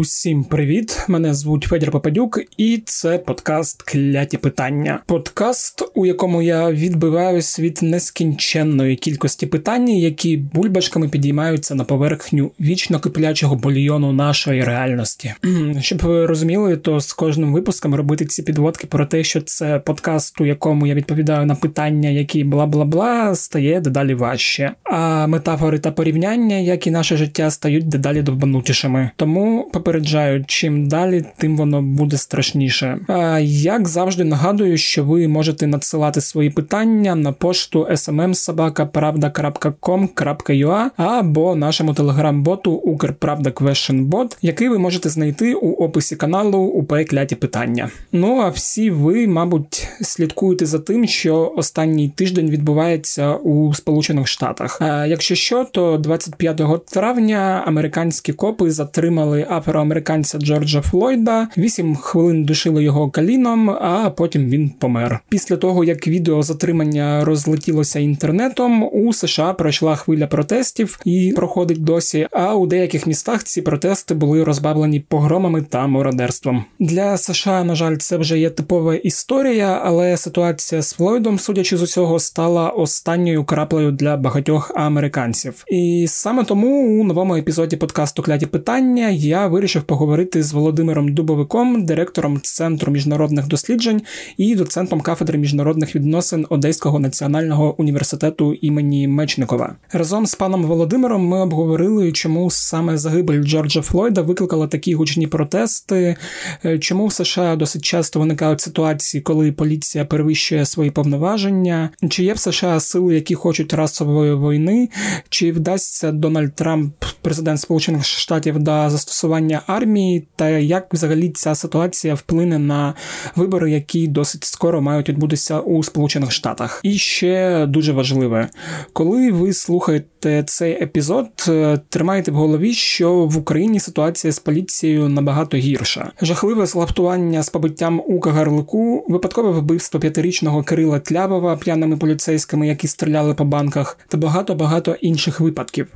Усім 0.00 0.44
привіт! 0.44 1.04
Мене 1.08 1.34
звуть 1.34 1.64
Федір 1.64 1.90
Попадюк, 1.90 2.40
і 2.56 2.82
це 2.84 3.18
подкаст 3.18 3.82
Кляті 3.82 4.36
питання. 4.36 5.00
Подкаст, 5.06 5.90
у 5.94 6.06
якому 6.06 6.42
я 6.42 6.70
відбиваюсь 6.70 7.60
від 7.60 7.78
нескінченної 7.82 8.96
кількості 8.96 9.46
питань, 9.46 9.88
які 9.88 10.36
бульбашками 10.36 11.08
підіймаються 11.08 11.74
на 11.74 11.84
поверхню 11.84 12.50
вічно 12.60 13.00
киплячого 13.00 13.56
бульйону 13.56 14.12
нашої 14.12 14.64
реальності. 14.64 15.34
Щоб 15.80 15.98
ви 16.02 16.26
розуміли, 16.26 16.76
то 16.76 17.00
з 17.00 17.12
кожним 17.12 17.52
випуском 17.52 17.94
робити 17.94 18.24
ці 18.24 18.42
підводки 18.42 18.86
про 18.86 19.06
те, 19.06 19.24
що 19.24 19.40
це 19.40 19.78
подкаст, 19.78 20.40
у 20.40 20.46
якому 20.46 20.86
я 20.86 20.94
відповідаю 20.94 21.46
на 21.46 21.54
питання, 21.54 22.08
які 22.08 22.44
бла 22.44 22.66
бла 22.66 22.84
бла, 22.84 23.34
стає 23.34 23.80
дедалі 23.80 24.14
важче. 24.14 24.72
А 24.84 25.26
метафори 25.26 25.78
та 25.78 25.90
порівняння, 25.90 26.56
як 26.56 26.86
і 26.86 26.90
наше 26.90 27.16
життя, 27.16 27.50
стають 27.50 27.88
дедалі 27.88 28.22
довбанутішими. 28.22 29.10
Тому 29.16 29.70
попереджаю, 29.90 30.44
чим 30.46 30.88
далі, 30.88 31.24
тим 31.36 31.56
воно 31.56 31.82
буде 31.82 32.16
страшніше. 32.16 32.98
Як 33.42 33.88
завжди 33.88 34.24
нагадую, 34.24 34.78
що 34.78 35.04
ви 35.04 35.28
можете 35.28 35.66
надсилати 35.66 36.20
свої 36.20 36.50
питання 36.50 37.14
на 37.14 37.32
пошту 37.32 37.86
smmsobaka.pravda.com.ua 37.90 40.84
або 40.96 41.56
нашому 41.56 41.94
телеграм-боту 41.94 42.72
Укрправда 42.72 43.50
Questionbot, 43.50 44.36
який 44.42 44.68
ви 44.68 44.78
можете 44.78 45.08
знайти 45.08 45.54
у 45.54 45.72
описі 45.72 46.16
каналу 46.16 46.58
у 46.58 46.86
Кляті 46.86 47.34
питання. 47.34 47.90
Ну 48.12 48.40
а 48.40 48.48
всі 48.48 48.90
ви, 48.90 49.26
мабуть, 49.26 49.88
слідкуєте 50.00 50.66
за 50.66 50.78
тим, 50.78 51.06
що 51.06 51.52
останній 51.56 52.08
тиждень 52.08 52.50
відбувається 52.50 53.34
у 53.34 53.74
Сполучених 53.74 54.28
Штатах. 54.28 54.78
Якщо 55.06 55.34
що, 55.34 55.64
то 55.64 55.96
25 55.96 56.84
травня 56.84 57.62
американські 57.66 58.32
копи 58.32 58.70
затримали 58.70 59.46
афроамериканця 59.80 60.38
Джорджа 60.38 60.80
Флойда, 60.80 61.48
8 61.56 61.96
хвилин 61.96 62.44
душили 62.44 62.84
його 62.84 63.10
каліном, 63.10 63.70
а 63.70 64.10
потім 64.16 64.48
він 64.48 64.70
помер. 64.70 65.20
Після 65.28 65.56
того 65.56 65.84
як 65.84 66.08
відео 66.08 66.42
затримання 66.42 67.24
розлетілося 67.24 67.98
інтернетом, 67.98 68.88
у 68.92 69.12
США 69.12 69.52
пройшла 69.52 69.96
хвиля 69.96 70.26
протестів 70.26 71.00
і 71.04 71.32
проходить 71.36 71.84
досі. 71.84 72.26
А 72.30 72.54
у 72.54 72.66
деяких 72.66 73.06
містах 73.06 73.44
ці 73.44 73.62
протести 73.62 74.14
були 74.14 74.44
розбавлені 74.44 75.00
погромами 75.00 75.62
та 75.62 75.86
мародерством. 75.86 76.64
Для 76.78 77.16
США, 77.16 77.64
на 77.64 77.74
жаль, 77.74 77.96
це 77.96 78.16
вже 78.16 78.38
є 78.38 78.50
типова 78.50 78.94
історія, 78.94 79.80
але 79.84 80.16
ситуація 80.16 80.82
з 80.82 80.92
Флойдом, 80.92 81.38
судячи 81.38 81.76
з 81.76 81.82
усього, 81.82 82.18
стала 82.18 82.68
останньою 82.68 83.44
краплею 83.44 83.92
для 83.92 84.16
багатьох 84.16 84.72
американців. 84.74 85.64
І 85.68 86.06
саме 86.08 86.44
тому 86.44 87.00
у 87.00 87.04
новому 87.04 87.36
епізоді 87.36 87.76
подкасту 87.76 88.22
Кляті 88.22 88.46
питання 88.46 89.08
я 89.08 89.46
вирішив 89.46 89.69
поговорити 89.78 90.42
з 90.42 90.52
Володимиром 90.52 91.14
Дубовиком, 91.14 91.84
директором 91.84 92.40
Центру 92.42 92.92
міжнародних 92.92 93.46
досліджень 93.46 94.02
і 94.36 94.54
доцентом 94.54 95.00
кафедри 95.00 95.38
міжнародних 95.38 95.96
відносин 95.96 96.46
Одеського 96.48 96.98
національного 96.98 97.80
університету 97.80 98.54
імені 98.54 99.08
Мечникова. 99.08 99.76
Разом 99.92 100.26
з 100.26 100.34
паном 100.34 100.64
Володимиром 100.64 101.26
ми 101.26 101.40
обговорили, 101.40 102.12
чому 102.12 102.50
саме 102.50 102.98
загибель 102.98 103.42
Джорджа 103.42 103.82
Флойда 103.82 104.22
викликала 104.22 104.66
такі 104.66 104.94
гучні 104.94 105.26
протести, 105.26 106.16
е, 106.64 106.78
чому 106.78 107.06
в 107.06 107.12
США 107.12 107.56
досить 107.56 107.84
часто 107.84 108.20
виникають 108.20 108.60
ситуації, 108.60 109.20
коли 109.20 109.52
поліція 109.52 110.04
перевищує 110.04 110.66
свої 110.66 110.90
повноваження, 110.90 111.90
чи 112.08 112.24
є 112.24 112.32
в 112.32 112.38
США 112.38 112.80
сили, 112.80 113.14
які 113.14 113.34
хочуть 113.34 113.72
расової 113.72 114.34
війни, 114.34 114.88
чи 115.28 115.52
вдасться 115.52 116.12
Дональд 116.12 116.54
Трамп, 116.54 116.94
президент 117.22 117.60
Сполучених 117.60 118.04
Штатів, 118.04 118.58
до 118.58 118.90
застосування 118.90 119.59
армії, 119.66 120.26
та 120.36 120.48
як 120.48 120.94
взагалі 120.94 121.28
ця 121.28 121.54
ситуація 121.54 122.14
вплине 122.14 122.58
на 122.58 122.94
вибори, 123.36 123.70
які 123.70 124.08
досить 124.08 124.44
скоро 124.44 124.80
мають 124.80 125.08
відбутися 125.08 125.60
у 125.60 125.82
Сполучених 125.82 126.32
Штатах. 126.32 126.80
І 126.82 126.92
ще 126.98 127.66
дуже 127.66 127.92
важливе, 127.92 128.48
коли 128.92 129.32
ви 129.32 129.52
слухаєте 129.52 130.44
цей 130.46 130.82
епізод, 130.82 131.26
е, 131.48 131.80
тримайте 131.88 132.30
в 132.30 132.34
голові, 132.34 132.72
що 132.72 133.14
в 133.14 133.36
Україні 133.36 133.80
ситуація 133.80 134.32
з 134.32 134.38
поліцією 134.38 135.08
набагато 135.08 135.56
гірша. 135.56 136.12
Жахливе 136.22 136.66
злаптування 136.66 137.42
з 137.42 137.48
побиттям 137.48 138.02
у 138.06 138.20
Кагарлику, 138.20 139.04
випадкове 139.08 139.50
вбивство 139.50 140.00
п'ятирічного 140.00 140.62
Кирила 140.62 140.98
Тлявова 140.98 141.56
п'яними 141.56 141.96
поліцейськими, 141.96 142.68
які 142.68 142.88
стріляли 142.88 143.34
по 143.34 143.44
банках, 143.44 143.98
та 144.08 144.18
багато 144.18 144.54
багато 144.54 144.96
інших 145.00 145.40
випадків. 145.40 145.86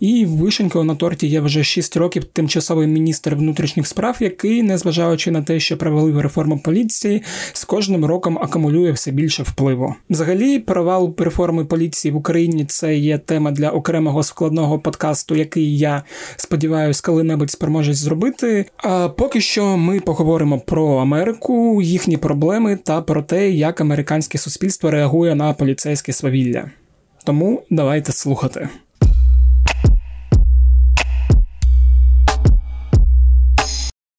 І 0.00 0.26
вишенькою 0.26 0.84
на 0.84 0.94
торті 0.94 1.26
є 1.26 1.40
вже 1.40 1.64
6 1.64 1.96
років 1.96 2.24
тимчасовий 2.24 2.86
міністр 2.86 3.07
внутрішніх 3.36 3.86
справ, 3.86 4.16
який, 4.20 4.62
незважаючи 4.62 5.30
на 5.30 5.42
те, 5.42 5.60
що 5.60 5.76
провалив 5.76 6.20
реформу 6.20 6.58
поліції, 6.58 7.22
з 7.52 7.64
кожним 7.64 8.04
роком 8.04 8.38
акумулює 8.38 8.92
все 8.92 9.10
більше 9.10 9.42
впливу. 9.42 9.94
Взагалі, 10.10 10.58
провал 10.58 11.14
реформи 11.18 11.64
поліції 11.64 12.12
в 12.12 12.16
Україні 12.16 12.64
це 12.64 12.96
є 12.96 13.18
тема 13.18 13.50
для 13.50 13.70
окремого 13.70 14.22
складного 14.22 14.78
подкасту, 14.78 15.34
який 15.34 15.78
я 15.78 16.02
сподіваюся, 16.36 17.02
коли-небудь 17.04 17.50
спроможусь 17.50 17.98
зробити. 17.98 18.64
А 18.76 19.08
поки 19.08 19.40
що 19.40 19.76
ми 19.76 20.00
поговоримо 20.00 20.60
про 20.60 20.96
Америку, 20.96 21.82
їхні 21.82 22.16
проблеми 22.16 22.78
та 22.84 23.02
про 23.02 23.22
те, 23.22 23.50
як 23.50 23.80
американське 23.80 24.38
суспільство 24.38 24.90
реагує 24.90 25.34
на 25.34 25.52
поліцейське 25.52 26.12
свавілля. 26.12 26.70
Тому 27.24 27.62
давайте 27.70 28.12
слухати. 28.12 28.68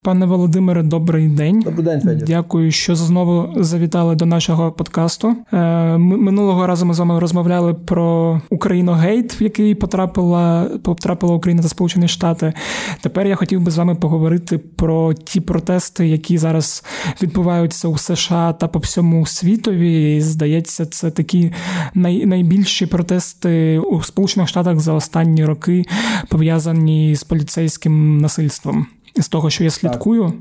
Пане 0.10 0.26
Володимире, 0.26 0.84
добрий 0.84 1.28
день. 1.28 1.60
Добрий 1.60 1.86
день, 1.86 2.02
Федір. 2.02 2.28
Дякую, 2.28 2.72
що 2.72 2.96
знову 2.96 3.64
завітали 3.64 4.16
до 4.16 4.26
нашого 4.26 4.72
подкасту. 4.72 5.36
Е, 5.54 5.98
минулого 5.98 6.68
разу 6.68 6.86
ми 6.86 6.94
з 6.94 7.00
вами 7.00 7.20
розмовляли 7.20 7.74
про 7.74 8.42
Україногейт, 8.50 9.42
в 9.42 9.44
який 9.44 9.76
потрапила 9.76 10.70
потрапила 10.84 11.34
Україна 11.34 11.62
та 11.62 11.70
Сполучені 11.70 12.08
Штати. 12.08 12.54
Тепер 13.02 13.28
я 13.28 13.36
хотів 13.36 13.62
би 13.62 13.72
з 13.72 13.78
вами 13.78 13.96
поговорити 13.96 14.58
про 14.58 15.14
ті 15.14 15.42
протести, 15.42 16.08
які 16.08 16.38
зараз 16.38 16.84
відбуваються 17.22 17.88
у 17.88 17.98
США 17.98 18.54
та 18.54 18.68
по 18.68 18.80
всьому 18.80 19.26
світові. 19.26 20.18
І, 20.18 20.22
Здається, 20.22 20.86
це 20.86 21.12
такі 21.12 21.52
най, 21.94 22.26
найбільші 22.26 22.86
протести 22.86 23.80
у 23.80 24.02
Сполучених 24.02 24.50
Штатах 24.50 24.80
за 24.80 24.94
останні 24.94 25.46
роки 25.46 25.86
пов'язані 26.30 27.16
з 27.16 27.24
поліцейським 27.24 28.18
насильством 28.18 28.88
з 29.16 29.28
того, 29.28 29.50
що 29.50 29.64
я 29.64 29.70
слідкую. 29.70 30.34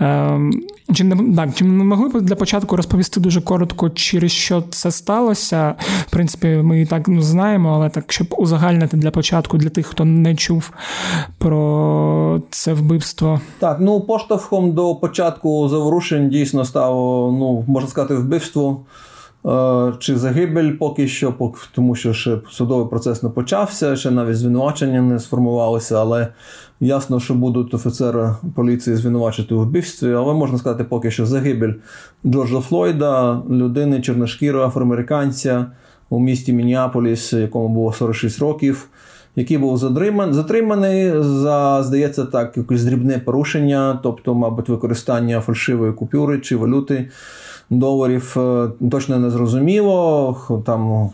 Ем, 0.00 0.62
чи 0.92 1.04
не 1.04 1.36
так, 1.36 1.54
чи 1.54 1.64
не 1.64 1.84
могли 1.84 2.08
б 2.08 2.20
для 2.20 2.34
початку 2.34 2.76
розповісти 2.76 3.20
дуже 3.20 3.40
коротко, 3.40 3.90
через 3.90 4.32
що 4.32 4.62
це 4.70 4.90
сталося? 4.90 5.74
В 6.06 6.10
принципі, 6.10 6.46
ми 6.46 6.80
і 6.80 6.86
так 6.86 7.08
ну, 7.08 7.22
знаємо, 7.22 7.74
але 7.74 7.88
так, 7.88 8.12
щоб 8.12 8.34
узагальнити 8.38 8.96
для 8.96 9.10
початку, 9.10 9.58
для 9.58 9.68
тих, 9.68 9.86
хто 9.86 10.04
не 10.04 10.34
чув 10.34 10.72
про 11.38 12.42
це 12.50 12.72
вбивство. 12.72 13.40
Так, 13.58 13.76
ну 13.80 14.00
поштовхом 14.00 14.72
до 14.72 14.94
початку 14.94 15.68
заворушень 15.68 16.28
дійсно 16.28 16.64
стало, 16.64 17.32
ну, 17.32 17.64
можна 17.66 17.90
сказати, 17.90 18.14
вбивство. 18.14 18.80
Е, 19.46 19.92
чи 19.98 20.16
загибель 20.16 20.72
поки 20.72 21.08
що, 21.08 21.34
тому 21.74 21.94
що 21.94 22.12
ще 22.12 22.38
судовий 22.50 22.88
процес 22.88 23.22
не 23.22 23.28
почався, 23.28 23.96
ще 23.96 24.10
навіть 24.10 24.36
звинувачення 24.36 25.02
не 25.02 25.18
сформувалося, 25.18 26.00
але 26.00 26.28
ясно, 26.80 27.20
що 27.20 27.34
будуть 27.34 27.74
офіцери 27.74 28.34
поліції 28.54 28.96
звинувачити 28.96 29.54
у 29.54 29.60
вбивстві, 29.60 30.12
але 30.12 30.34
можна 30.34 30.58
сказати, 30.58 30.84
поки 30.84 31.10
що 31.10 31.26
загибель 31.26 31.72
Джорджа 32.26 32.60
Флойда, 32.60 33.42
людини, 33.50 34.00
чорношкірого 34.00 34.66
афроамериканця 34.66 35.66
у 36.10 36.20
місті 36.20 36.52
Мініаполіс, 36.52 37.32
якому 37.32 37.68
було 37.68 37.92
46 37.92 38.38
років, 38.38 38.88
який 39.36 39.58
був 39.58 39.78
затриманий 40.30 41.22
за, 41.22 41.82
здається, 41.82 42.24
так, 42.24 42.56
якесь 42.56 42.84
дрібне 42.84 43.18
порушення, 43.18 44.00
тобто, 44.02 44.34
мабуть, 44.34 44.68
використання 44.68 45.40
фальшивої 45.40 45.92
купюри 45.92 46.40
чи 46.40 46.56
валюти 46.56 47.10
доларів 47.70 48.36
е, 48.36 48.68
точно 48.90 49.18
не 49.18 49.30
зрозуміло. 49.30 50.36
Там 50.66 51.10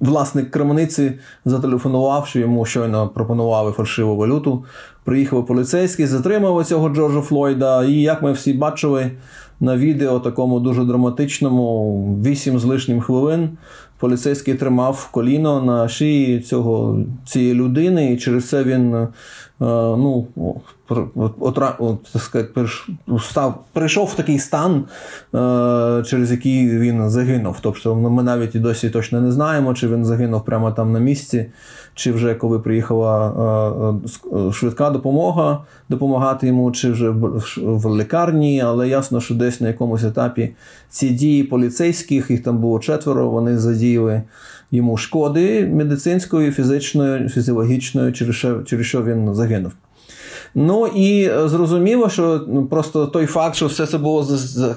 власник 0.00 0.50
крамниці 0.50 1.12
зателефонував, 1.44 2.26
що 2.26 2.38
йому 2.38 2.64
щойно 2.64 3.08
пропонували 3.08 3.72
фальшиву 3.72 4.16
валюту. 4.16 4.64
Приїхав 5.04 5.46
поліцейський, 5.46 6.06
затримав 6.06 6.64
цього 6.64 6.88
Джорджа 6.88 7.20
Флойда. 7.20 7.84
І 7.84 7.92
як 7.92 8.22
ми 8.22 8.32
всі 8.32 8.52
бачили 8.52 9.10
на 9.64 9.76
відео, 9.76 10.20
такому 10.20 10.60
дуже 10.60 10.84
драматичному, 10.84 12.18
8 12.24 12.58
з 12.58 12.64
лишнім 12.64 13.00
хвилин, 13.00 13.48
поліцейський 13.98 14.54
тримав 14.54 15.08
коліно 15.10 15.62
на 15.62 15.88
шиї 15.88 16.40
цього, 16.40 16.98
цієї 17.26 17.54
людини, 17.54 18.12
і 18.12 18.16
через 18.16 18.48
це 18.48 18.64
він 18.64 18.94
е, 18.94 19.08
ну, 19.58 20.26
отра, 21.40 21.76
от, 21.78 22.02
так 22.12 22.22
сказати, 22.22 22.66
став, 23.20 23.64
прийшов 23.72 24.06
в 24.06 24.14
такий 24.14 24.38
стан, 24.38 24.84
е, 25.34 26.02
через 26.06 26.30
який 26.30 26.78
він 26.78 27.10
загинув. 27.10 27.56
Тобто 27.60 27.94
ми 27.94 28.22
навіть 28.22 28.54
і 28.54 28.58
досі 28.58 28.90
точно 28.90 29.20
не 29.20 29.32
знаємо, 29.32 29.74
чи 29.74 29.88
він 29.88 30.04
загинув 30.04 30.44
прямо 30.44 30.72
там 30.72 30.92
на 30.92 30.98
місці, 30.98 31.46
чи 31.94 32.12
вже 32.12 32.34
коли 32.34 32.58
приїхала 32.58 33.32
е, 34.32 34.52
швидка 34.52 34.90
допомога 34.90 35.58
допомагати 35.88 36.46
йому, 36.46 36.72
чи 36.72 36.90
вже 36.90 37.10
в 37.56 37.96
лікарні, 37.96 38.60
але 38.60 38.88
ясно, 38.88 39.20
що 39.20 39.34
десь 39.34 39.53
на 39.60 39.68
якомусь 39.68 40.04
етапі 40.04 40.50
ці 40.88 41.10
дії 41.10 41.42
поліцейських, 41.42 42.30
їх 42.30 42.42
там 42.42 42.58
було 42.58 42.78
четверо, 42.78 43.30
вони 43.30 43.58
задіяли 43.58 44.22
йому 44.70 44.96
шкоди 44.96 45.66
медицинської, 45.66 46.50
фізичної, 46.50 47.28
фізіологічної, 47.28 48.12
через 48.12 48.36
що, 48.36 48.62
через 48.62 48.86
що 48.86 49.02
він 49.02 49.34
загинув. 49.34 49.72
Ну 50.54 50.86
і 50.86 51.30
зрозуміло, 51.44 52.08
що 52.08 52.40
ну, 52.48 52.66
просто 52.66 53.06
той 53.06 53.26
факт, 53.26 53.56
що 53.56 53.66
все 53.66 53.86
це 53.86 53.98
було 53.98 54.26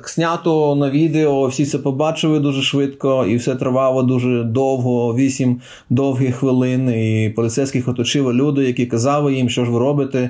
знято 0.06 0.76
на 0.76 0.90
відео, 0.90 1.48
всі 1.48 1.66
це 1.66 1.78
побачили 1.78 2.40
дуже 2.40 2.62
швидко, 2.62 3.26
і 3.26 3.36
все 3.36 3.56
тривало 3.56 4.04
дуже 4.04 4.44
довго, 4.44 5.16
вісім 5.16 5.62
довгих 5.90 6.36
хвилин. 6.36 6.90
І 6.90 7.34
поліцейських 7.36 7.88
оточили 7.88 8.34
люди, 8.34 8.64
які 8.64 8.86
казали 8.86 9.34
їм, 9.34 9.50
що 9.50 9.66
ж 9.66 9.72
ви 9.72 9.80
робите. 9.80 10.30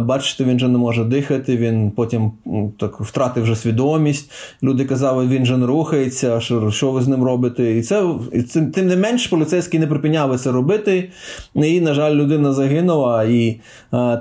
Бачите, 0.00 0.44
він 0.44 0.58
же 0.58 0.68
не 0.68 0.78
може 0.78 1.04
дихати, 1.04 1.56
він 1.56 1.90
потім 1.90 2.32
так 2.78 3.00
втратив 3.00 3.42
вже 3.42 3.56
свідомість. 3.56 4.30
Люди 4.62 4.84
казали, 4.84 5.26
він 5.26 5.46
же 5.46 5.56
не 5.56 5.66
рухається, 5.66 6.40
що 6.40 6.70
що 6.70 6.90
ви 6.90 7.02
з 7.02 7.08
ним 7.08 7.24
робите. 7.24 7.78
І 7.78 7.82
це 7.82 8.04
і 8.32 8.42
цим, 8.42 8.70
тим 8.70 8.86
не 8.86 8.96
менш 8.96 9.26
поліцейські 9.26 9.78
не 9.78 9.86
припиняли 9.86 10.38
це 10.38 10.52
робити. 10.52 11.10
І, 11.54 11.80
на 11.80 11.94
жаль, 11.94 12.14
людина 12.14 12.52
загинула. 12.52 13.24
І 13.24 13.60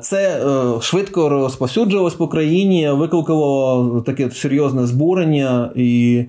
це 0.01 0.45
е, 0.45 0.81
швидко 0.81 1.29
розповсюджувалось 1.29 2.13
по 2.13 2.27
країні, 2.27 2.89
викликало 2.91 4.03
таке 4.05 4.31
серйозне 4.31 4.87
збурення 4.87 5.71
і 5.75 6.25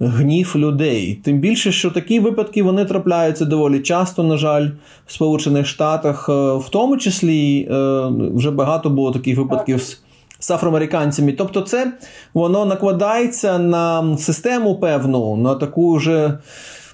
гнів 0.00 0.52
людей. 0.56 1.20
Тим 1.24 1.38
більше, 1.38 1.72
що 1.72 1.90
такі 1.90 2.20
випадки 2.20 2.62
вони 2.62 2.84
трапляються 2.84 3.44
доволі 3.44 3.80
часто, 3.80 4.22
на 4.22 4.36
жаль, 4.36 4.68
в 5.06 5.12
Сполучених 5.12 5.66
Штатах, 5.66 6.28
е, 6.28 6.32
в 6.32 6.68
тому 6.70 6.96
числі 6.96 7.68
е, 7.70 8.02
вже 8.34 8.50
багато 8.50 8.81
було 8.90 9.12
таких 9.12 9.38
випадків 9.38 9.82
з. 9.82 9.98
З 10.38 10.50
афроамериканцями. 10.50 11.32
Тобто, 11.32 11.60
це 11.60 11.92
воно 12.34 12.64
накладається 12.64 13.58
на 13.58 14.16
систему 14.18 14.74
певну, 14.74 15.36
на 15.36 15.54
таку 15.54 15.94
вже 15.94 16.38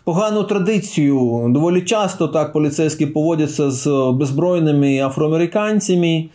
погану 0.04 0.44
традицію. 0.44 1.46
Доволі 1.48 1.82
часто 1.82 2.28
так 2.28 2.52
поліцейські 2.52 3.06
поводяться 3.06 3.70
з 3.70 4.12
беззбройними 4.14 5.00
афроамериканцями. 5.00 6.28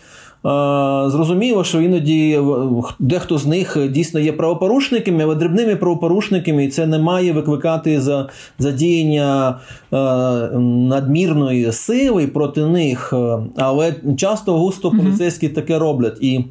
Зрозуміло, 1.08 1.64
що 1.64 1.82
іноді 1.82 2.40
дехто 3.00 3.38
з 3.38 3.46
них 3.46 3.78
дійсно 3.90 4.20
є 4.20 4.34
правопорушниками, 4.34 5.24
але 5.24 5.36
дрібними 5.36 5.76
правопорушниками, 5.76 6.66
і 6.66 6.68
це 6.68 6.86
не 6.86 7.00
має 7.00 7.34
викликати 7.34 8.02
за 8.02 8.30
задіяння 8.60 9.60
надмірної 10.90 11.72
сили 11.72 12.28
проти 12.28 12.66
них. 12.66 13.14
Але 13.58 13.96
часто 14.18 14.58
густо 14.58 14.92
поліцейські 14.92 15.50
таке 15.50 15.80
роблять. 15.80 16.18
І 16.22 16.46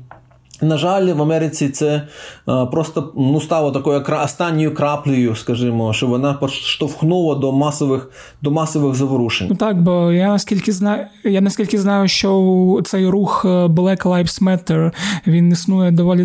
на 0.62 0.78
жаль, 0.78 1.12
в 1.12 1.22
Америці 1.22 1.68
це 1.68 2.02
е, 2.48 2.66
просто 2.72 3.12
ну, 3.16 3.40
стало 3.40 3.70
такою 3.70 4.04
останньою 4.24 4.74
краплею, 4.74 5.36
скажімо, 5.36 5.92
що 5.92 6.06
вона 6.06 6.34
поштовхнула 6.34 7.34
до 7.34 7.52
масових 7.52 8.10
до 8.42 8.50
масових 8.50 8.94
заворушень. 8.94 9.46
Ну 9.50 9.56
так, 9.56 9.82
бо 9.82 10.12
я 10.12 10.28
наскільки 10.28 10.72
знаю, 10.72 11.06
я 11.24 11.40
наскільки 11.40 11.78
знаю, 11.78 12.08
що 12.08 12.80
цей 12.84 13.06
рух 13.06 13.42
е, 13.44 13.48
Black 13.48 14.02
Lives 14.02 14.42
Matter 14.42 14.92
він 15.26 15.52
існує 15.52 15.90
доволі 15.90 16.24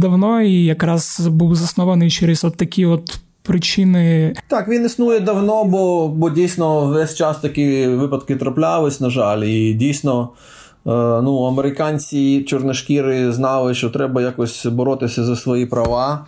давно 0.00 0.42
і 0.42 0.64
якраз 0.64 1.20
був 1.20 1.54
заснований 1.54 2.10
через 2.10 2.44
от 2.44 2.56
такі 2.56 2.86
от. 2.86 3.18
Причини 3.46 4.34
так, 4.48 4.68
він 4.68 4.86
існує 4.86 5.20
давно, 5.20 5.64
бо 5.64 6.08
бо 6.08 6.30
дійсно 6.30 6.86
весь 6.86 7.14
час 7.14 7.38
такі 7.38 7.86
випадки 7.86 8.36
траплялись, 8.36 9.00
на 9.00 9.10
жаль, 9.10 9.44
і 9.44 9.74
дійсно 9.74 10.28
ну, 10.86 11.44
Американці 11.44 12.42
чорношкіри 12.42 13.32
знали, 13.32 13.74
що 13.74 13.90
треба 13.90 14.22
якось 14.22 14.66
боротися 14.66 15.24
за 15.24 15.36
свої 15.36 15.66
права. 15.66 16.26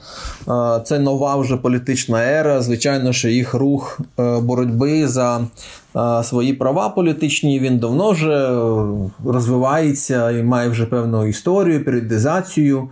Е, 0.49 0.81
це 0.85 0.99
нова 0.99 1.37
вже 1.37 1.57
політична 1.57 2.23
ера. 2.25 2.63
Звичайно, 2.63 3.13
що 3.13 3.29
їх 3.29 3.55
рух 3.55 4.01
е, 4.19 4.41
боротьби 4.41 5.09
за 5.09 5.41
свої 6.23 6.53
права 6.53 6.89
політичні 6.89 7.61
він 7.61 7.79
давно 7.79 8.11
вже 8.11 8.49
розвивається 9.25 10.31
і 10.31 10.43
має 10.43 10.69
вже 10.69 10.87
певну 10.87 11.27
історію, 11.27 11.85
періодизацію. 11.85 12.89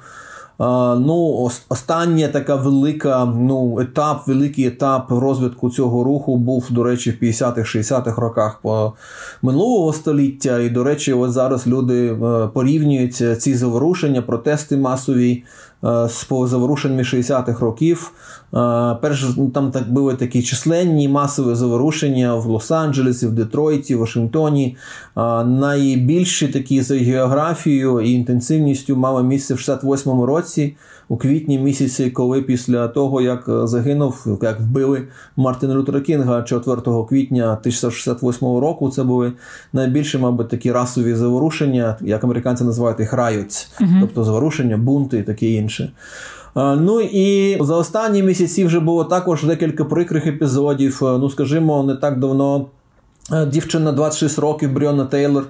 Ну, 0.58 1.50
Остання 1.68 2.28
така 2.28 2.56
велика 2.56 3.24
ну, 3.24 3.80
етап, 3.80 4.22
великий 4.26 4.66
етап 4.66 5.10
розвитку 5.10 5.70
цього 5.70 6.04
руху 6.04 6.36
був, 6.36 6.66
до 6.70 6.82
речі, 6.82 7.10
в 7.10 7.24
50-х-60-х 7.24 8.20
роках 8.20 8.60
минулого 9.42 9.92
століття. 9.92 10.58
І, 10.58 10.70
до 10.70 10.84
речі, 10.84 11.12
ось 11.12 11.32
зараз 11.32 11.66
люди 11.66 12.06
е, 12.12 12.48
порівнюють 12.54 13.42
ці 13.42 13.54
заворушення, 13.54 14.22
протести 14.22 14.76
масові 14.76 15.42
Е, 15.73 15.73
з 15.84 16.26
заворушеннями 16.28 17.02
60-х 17.02 17.60
років. 17.60 18.12
Е, 18.54 18.96
перш 19.02 19.26
там 19.54 19.70
так 19.70 19.92
були 19.92 20.14
такі 20.14 20.42
численні 20.42 21.08
масові 21.08 21.54
заворушення 21.54 22.34
в 22.34 22.46
Лос-Анджелесі, 22.46 23.26
в 23.26 23.32
Детройті, 23.32 23.94
в 23.94 23.98
Вашингтоні. 23.98 24.76
Е, 25.16 25.44
найбільші 25.44 26.48
такі 26.48 26.82
за 26.82 26.94
географією 26.94 28.00
і 28.00 28.12
інтенсивністю 28.12 28.96
мали 28.96 29.22
місце 29.22 29.54
в 29.54 29.56
68-му 29.56 30.26
році, 30.26 30.76
у 31.08 31.16
квітні 31.16 31.58
місяці, 31.58 32.10
коли 32.10 32.42
після 32.42 32.88
того, 32.88 33.20
як 33.20 33.44
загинув, 33.48 34.38
як 34.42 34.60
вбили 34.60 35.02
Мартина 35.36 35.74
Лютера 35.74 36.00
Кінга 36.00 36.42
4 36.42 36.80
квітня 37.08 37.44
1968 37.44 38.48
року, 38.48 38.90
це 38.90 39.04
були 39.04 39.32
найбільші, 39.72 40.18
мабуть, 40.18 40.48
такі 40.48 40.72
расові 40.72 41.14
заворушення, 41.14 41.96
як 42.00 42.24
американці 42.24 42.64
називають 42.64 43.00
їх 43.00 43.12
райоць, 43.12 43.70
uh 43.80 44.00
тобто 44.00 44.24
заворушення, 44.24 44.76
бунти 44.76 45.18
і 45.18 45.22
таке 45.22 45.46
інше 45.46 45.74
інше. 45.74 45.92
Ну 46.56 47.00
і 47.00 47.58
за 47.60 47.76
останні 47.76 48.22
місяці 48.22 48.64
вже 48.64 48.80
було 48.80 49.04
також 49.04 49.44
декілька 49.44 49.84
прикрих 49.84 50.26
епізодів. 50.26 50.98
Ну, 51.02 51.30
скажімо, 51.30 51.82
не 51.82 51.96
так 51.96 52.18
давно. 52.18 52.66
Дівчина 53.30 53.92
26 53.92 54.38
років 54.38 54.72
Бріона 54.72 55.04
Тейлор 55.04 55.44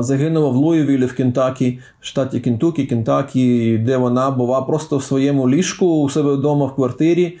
загинула 0.00 0.48
в 0.48 0.54
Луївілі 0.54 1.06
в 1.06 1.14
Кентакі, 1.14 1.78
штаті 2.00 2.40
Кентукі, 2.40 2.86
Кентакі, 2.86 3.78
де 3.78 3.96
вона 3.96 4.30
була 4.30 4.62
просто 4.62 4.96
в 4.96 5.02
своєму 5.02 5.48
ліжку 5.48 5.86
у 5.86 6.10
себе 6.10 6.34
вдома 6.34 6.66
в 6.66 6.74
квартирі. 6.74 7.38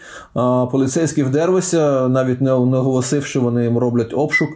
Поліцейські 0.72 1.22
вдерлися, 1.22 2.08
навіть 2.08 2.40
не 2.40 2.52
оголосив, 2.52 3.24
що 3.24 3.40
вони 3.40 3.64
їм 3.64 3.78
роблять 3.78 4.14
обшук. 4.14 4.48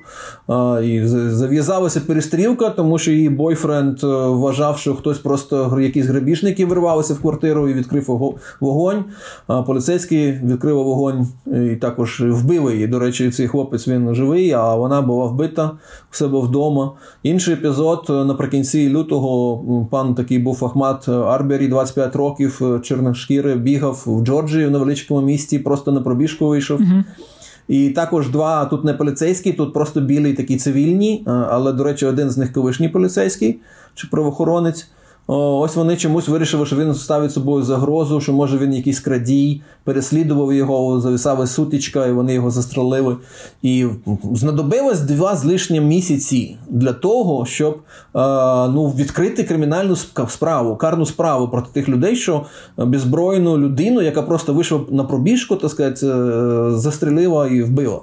І 0.82 1.06
зав'язалася 1.06 2.00
перестрілка, 2.00 2.70
тому 2.70 2.98
що 2.98 3.12
її 3.12 3.28
бойфренд 3.28 3.98
е, 4.04 4.06
вважав, 4.06 4.78
що 4.78 4.94
хтось 4.94 5.18
просто 5.18 5.80
якісь 5.80 6.06
грабіжники 6.06 6.66
вирвалися 6.66 7.14
в 7.14 7.20
квартиру 7.20 7.68
і 7.68 7.72
відкрив 7.72 8.32
вогонь. 8.60 9.04
Поліцейські 9.66 10.40
відкрили 10.44 10.82
вогонь 10.82 11.28
і 11.72 11.76
також 11.76 12.20
вбили 12.20 12.72
її. 12.74 12.86
До 12.86 12.98
речі, 12.98 13.30
цей 13.30 13.48
хлопець 13.48 13.88
він 13.88 14.14
живий, 14.14 14.52
а 14.52 14.74
вона 14.84 15.02
була 15.02 15.26
вбита 15.26 15.70
у 16.12 16.14
себе 16.14 16.40
вдома. 16.40 16.92
Інший 17.22 17.54
епізод 17.54 18.06
е, 18.10 18.12
наприкінці 18.12 18.90
лютого 18.90 19.86
пан 19.90 20.14
такий 20.14 20.38
був 20.38 20.64
Ахмат 20.64 21.08
Арбері, 21.08 21.68
25 21.68 22.16
років, 22.16 22.60
е, 22.62 22.80
чорношкіри, 22.80 23.54
бігав 23.54 24.02
в 24.06 24.24
Джорджії 24.24 24.66
в 24.66 24.70
невеличкому 24.70 25.20
місті, 25.20 25.58
просто 25.58 25.92
на 25.92 26.00
пробіжку 26.00 26.46
вийшов. 26.46 26.80
І 27.68 27.90
також 27.90 28.28
два 28.28 28.64
тут 28.64 28.84
не 28.84 28.94
поліцейські, 28.94 29.52
тут 29.52 29.72
просто 29.72 30.00
білі 30.00 30.32
такі 30.32 30.56
цивільні, 30.56 31.24
е, 31.26 31.30
але, 31.30 31.72
до 31.72 31.84
речі, 31.84 32.06
один 32.06 32.30
з 32.30 32.36
них 32.36 32.52
колишній 32.52 32.88
поліцейський 32.88 33.60
чи 33.94 34.06
правоохоронець. 34.06 34.88
Ось 35.26 35.76
вони 35.76 35.96
чомусь 35.96 36.28
вирішили, 36.28 36.66
що 36.66 36.76
він 36.76 36.94
ставить 36.94 37.32
собою 37.32 37.64
загрозу, 37.64 38.20
що 38.20 38.32
може 38.32 38.58
він 38.58 38.74
якийсь 38.74 39.00
крадій, 39.00 39.62
переслідував 39.84 40.52
його, 40.52 41.00
завісала 41.00 41.46
сутичка, 41.46 42.06
і 42.06 42.12
вони 42.12 42.34
його 42.34 42.50
застрелили. 42.50 43.16
І 43.62 43.86
знадобилось 44.32 45.00
два 45.00 45.36
з 45.36 45.44
лишнім 45.44 45.86
місяці 45.86 46.56
для 46.68 46.92
того, 46.92 47.46
щоб 47.46 47.78
ну, 48.74 48.94
відкрити 48.96 49.44
кримінальну 49.44 49.96
справу, 50.28 50.76
карну 50.76 51.06
справу 51.06 51.48
проти 51.48 51.68
тих 51.72 51.88
людей, 51.88 52.16
що 52.16 52.46
беззбройну 52.76 53.58
людину, 53.58 54.02
яка 54.02 54.22
просто 54.22 54.54
вийшла 54.54 54.80
на 54.90 55.04
пробіжку, 55.04 55.56
так 55.56 55.70
сказати, 55.70 56.06
е, 56.06 56.70
застрелила 56.76 57.48
і 57.48 57.62
вбила. 57.62 58.00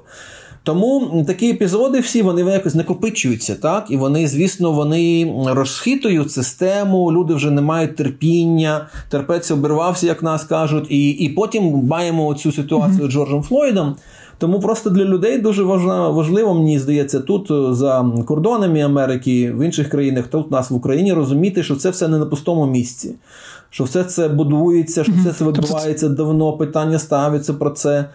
Тому 0.64 1.24
такі 1.28 1.50
епізоди 1.50 2.00
всі 2.00 2.22
вони 2.22 2.52
якось 2.52 2.76
накопичуються, 2.76 3.56
так? 3.56 3.86
І 3.90 3.98
вони, 3.98 4.28
звісно, 4.28 4.72
вони 4.72 5.34
розхитують 5.46 6.32
систему, 6.32 7.12
люди 7.12 7.34
вже 7.34 7.52
не 7.52 7.62
мають 7.62 7.96
терпіння, 7.96 8.88
терпець 9.10 9.52
обірвався, 9.52 10.08
як 10.08 10.24
нас 10.24 10.44
кажуть, 10.44 10.86
і 10.90 11.10
і 11.10 11.30
потім 11.30 11.64
маємо 11.64 12.34
цю 12.34 12.52
ситуацію 12.52 13.08
з 13.08 13.12
Джорджем 13.12 13.44
Флойдом. 13.44 13.96
Тому 14.38 14.60
просто 14.60 14.90
для 14.90 15.06
людей 15.06 15.38
дуже 15.38 15.64
важливо, 15.64 16.54
мені 16.54 16.80
здається, 16.80 17.20
тут 17.20 17.76
за 17.76 18.12
кордонами 18.26 18.82
Америки, 18.82 19.52
в 19.52 19.66
інших 19.66 19.90
країнах, 19.90 20.28
тут 20.28 20.48
у 20.48 20.52
нас 20.52 20.72
в 20.72 20.76
Україні 20.76 21.14
розуміти, 21.14 21.64
що 21.64 21.76
це 21.76 21.90
все 21.90 22.08
не 22.08 22.18
на 22.18 22.26
пустому 22.26 22.66
місці 22.66 23.16
що 23.72 23.84
все 23.84 24.04
це 24.04 24.28
будується, 24.28 25.04
що 25.04 25.14
все 25.14 25.32
це 25.32 25.36
тобто 25.40 25.62
відбувається 25.62 26.10
давно. 26.10 26.54
Питання 26.54 27.00
ставиться 27.00 27.54
про 27.54 27.70
це, 27.70 28.06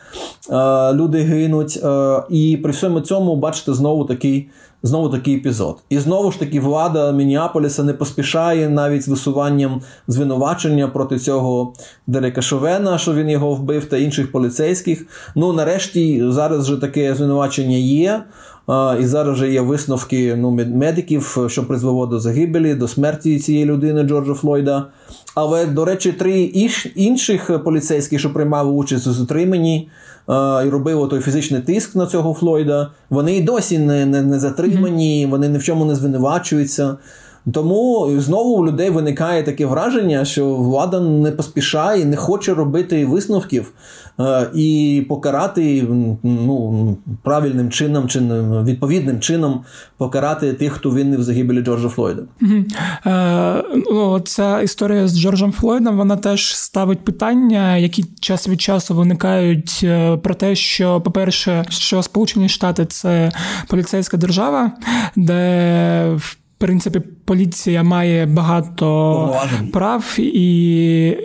е, 0.50 0.92
люди 0.92 1.18
гинуть. 1.18 1.80
Е, 1.84 2.22
і 2.30 2.56
при 2.62 2.72
всьому 2.72 3.00
цьому 3.00 3.36
бачите 3.36 3.74
знову 3.74 4.04
такий. 4.04 4.48
Знову 4.82 5.08
такий 5.08 5.36
епізод. 5.36 5.76
І 5.88 5.98
знову 5.98 6.32
ж 6.32 6.38
таки, 6.38 6.60
влада 6.60 7.12
Мініаполіса 7.12 7.84
не 7.84 7.92
поспішає 7.92 8.68
навіть 8.68 9.02
з 9.02 9.08
висуванням 9.08 9.80
звинувачення 10.08 10.88
проти 10.88 11.18
цього 11.18 11.72
Дерека 12.06 12.42
Шовена, 12.42 12.98
що 12.98 13.14
він 13.14 13.30
його 13.30 13.54
вбив, 13.54 13.84
та 13.84 13.96
інших 13.96 14.32
поліцейських. 14.32 15.06
Ну, 15.34 15.52
нарешті, 15.52 16.24
зараз 16.28 16.68
вже 16.68 16.80
таке 16.80 17.14
звинувачення 17.14 17.76
є. 17.76 18.22
І 19.00 19.06
зараз 19.06 19.34
вже 19.34 19.52
є 19.52 19.60
висновки 19.60 20.36
ну, 20.36 20.50
медиків, 20.50 21.46
що 21.48 21.66
призвело 21.66 22.06
до 22.06 22.20
загибелі, 22.20 22.74
до 22.74 22.88
смерті 22.88 23.38
цієї 23.38 23.64
людини 23.64 24.02
Джорджа 24.02 24.34
Флойда. 24.34 24.86
Але, 25.34 25.66
до 25.66 25.84
речі, 25.84 26.12
три 26.12 26.40
інших 26.94 27.62
поліцейських, 27.64 28.20
що 28.20 28.32
приймали 28.32 28.70
участь 28.70 29.06
у 29.06 29.12
затриманні 29.12 29.88
і 30.66 30.68
робили 30.68 31.08
той 31.08 31.20
фізичний 31.20 31.60
тиск 31.60 31.96
на 31.96 32.06
цього 32.06 32.34
Флойда, 32.34 32.90
вони 33.10 33.36
і 33.36 33.42
досі 33.42 33.78
не, 33.78 34.06
не, 34.06 34.22
не 34.22 34.38
затримані, 34.38 35.26
вони 35.26 35.48
ні 35.48 35.58
в 35.58 35.62
чому 35.62 35.84
не 35.84 35.94
звинувачуються. 35.94 36.96
Тому 37.52 38.12
знову 38.18 38.54
у 38.54 38.66
людей 38.66 38.90
виникає 38.90 39.42
таке 39.42 39.66
враження, 39.66 40.24
що 40.24 40.54
влада 40.54 41.00
не 41.00 41.30
поспішає, 41.30 42.04
не 42.04 42.16
хоче 42.16 42.54
робити 42.54 43.06
висновків 43.06 43.72
е, 44.20 44.50
і 44.54 45.02
покарати 45.08 45.84
ну, 46.22 46.96
правильним 47.22 47.70
чином 47.70 48.08
чи 48.08 48.20
відповідним 48.64 49.20
чином 49.20 49.64
покарати 49.96 50.52
тих, 50.52 50.72
хто 50.72 50.90
винний 50.90 51.18
в 51.18 51.22
загибелі 51.22 51.60
Джорджа 51.60 51.88
Флойда. 51.88 52.22
Е, 53.06 53.64
ну, 53.90 54.20
Ця 54.20 54.60
історія 54.60 55.08
з 55.08 55.18
Джорджем 55.18 55.52
Флойдом 55.52 55.96
вона 55.96 56.16
теж 56.16 56.56
ставить 56.56 57.04
питання, 57.04 57.76
які 57.76 58.04
час 58.20 58.48
від 58.48 58.60
часу 58.60 58.94
виникають 58.94 59.80
е, 59.84 60.16
про 60.16 60.34
те, 60.34 60.54
що, 60.54 61.00
по-перше, 61.00 61.64
що 61.68 62.02
Сполучені 62.02 62.48
Штати 62.48 62.86
це 62.86 63.32
поліцейська 63.68 64.16
держава, 64.16 64.72
де 65.16 66.14
в 66.14 66.36
принципі, 66.58 67.00
поліція 67.00 67.82
має 67.82 68.26
багато 68.26 69.40
прав 69.72 70.16
і 70.18 71.18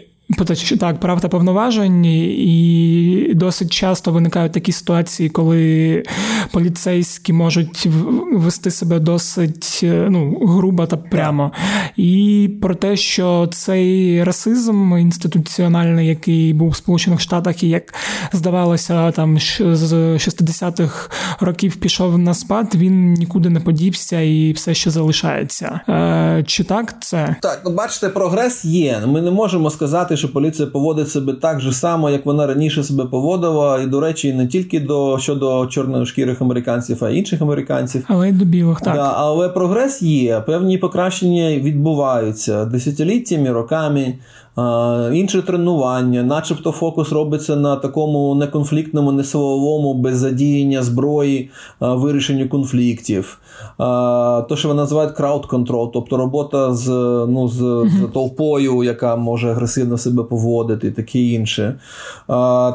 так, 0.80 1.00
прав 1.00 1.22
та 1.22 1.28
повноважень, 1.28 2.06
і 2.06 3.32
досить 3.36 3.72
часто 3.72 4.12
виникають 4.12 4.52
такі 4.52 4.72
ситуації, 4.72 5.30
коли 5.30 6.04
поліцейські 6.52 7.34
можуть 7.34 7.88
вести 8.34 8.72
себе 8.72 9.00
досить 9.00 9.80
ну, 9.84 10.38
грубо 10.42 10.86
та 10.86 10.98
прямо. 10.98 11.52
І 11.98 12.50
про 12.62 12.76
те, 12.76 12.96
що 12.96 13.50
цей 13.52 14.24
расизм 14.24 14.98
інституціональний, 14.98 16.08
який 16.08 16.54
був 16.54 16.70
в 16.70 16.76
Сполучених 16.76 17.22
Штатах, 17.22 17.64
і 17.64 17.70
як 17.70 17.94
здавалося, 18.34 19.12
там 19.12 19.40
з 19.40 19.62
60-х 19.62 21.10
років 21.40 21.76
пішов 21.76 22.18
на 22.18 22.34
спад, 22.34 22.76
він 22.76 23.14
нікуди 23.14 23.50
не 23.50 23.60
подівся 23.60 24.20
і 24.20 24.52
все 24.52 24.74
ще 24.74 24.90
залишається. 24.90 25.80
Е, 25.90 26.44
Чи 26.48 26.64
так 26.64 26.96
це? 27.02 27.36
Так, 27.42 27.62
ну 27.66 27.72
бачите, 27.72 28.10
прогрес 28.10 28.66
є. 28.66 29.02
Ми 29.08 29.22
не 29.22 29.32
можемо 29.32 29.70
сказати, 29.70 30.18
що 30.22 30.34
поліція 30.34 30.68
поводить 30.68 31.10
себе 31.10 31.34
так 31.34 31.60
же 31.60 31.72
само, 31.72 32.10
як 32.10 32.26
вона 32.26 32.48
раніше 32.48 32.84
себе 32.84 33.06
поводила, 33.06 33.82
і, 33.82 33.88
до 33.88 34.00
речі, 34.00 34.34
не 34.34 34.48
тільки 34.48 34.80
до 34.80 35.18
щодо 35.20 35.68
чорношкірих 35.68 36.42
американців, 36.42 37.04
а 37.04 37.10
й 37.10 37.18
інших 37.18 37.42
американців. 37.42 38.06
Але 38.08 38.30
й 38.30 38.32
до 38.32 38.46
білих, 38.46 38.82
так. 38.82 38.96
Да, 38.96 39.14
але 39.16 39.50
прогрес 39.50 40.02
є, 40.02 40.40
певні 40.40 40.78
покращення 40.78 41.60
відбуваються 41.60 42.66
десятиліттями, 42.66 43.52
роками. 43.52 44.14
Інше 45.14 45.42
тренування, 45.42 46.24
начебто 46.24 46.72
фокус 46.72 47.12
робиться 47.12 47.56
на 47.56 47.76
такому 47.76 48.36
неконфліктному, 48.36 49.12
несиловому, 49.12 49.94
без 49.94 50.18
задіяння 50.18 50.84
зброї, 50.84 51.50
вирішенню 51.80 52.50
конфліктів. 52.50 53.40
То, 54.50 54.56
що 54.56 54.68
вони 54.68 54.82
називають 54.82 55.12
крауд 55.12 55.46
контрол, 55.46 55.92
тобто 55.94 56.18
робота 56.18 56.74
з 56.74 56.90
ну, 57.30 57.48
з, 57.48 57.58
з 57.90 58.14
толпою, 58.14 58.84
яка 58.84 59.16
може 59.16 59.52
агресивно 59.52 59.98
себе 59.98 60.24
поводити, 60.24 60.88
і 60.88 60.92
таке 60.92 61.20
інше. 61.20 61.80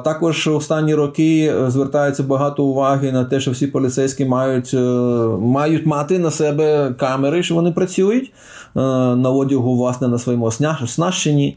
Також 0.05 0.49
останні 0.49 0.95
роки 0.95 1.55
звертається 1.69 2.23
багато 2.23 2.65
уваги 2.65 3.13
на 3.13 3.25
те, 3.25 3.41
що 3.41 3.51
всі 3.51 3.67
поліцейські 3.67 4.25
мають, 4.25 4.75
е, 4.75 4.79
мають 5.41 5.87
мати 5.87 6.19
на 6.19 6.31
себе 6.31 6.95
камери, 6.99 7.43
що 7.43 7.55
вони 7.55 7.73
працюють 7.73 8.33
на 9.17 9.31
одягу, 9.31 9.77
власне, 9.77 10.09
на 10.09 10.19
своєму 10.19 10.45
оснащенні. 10.83 11.57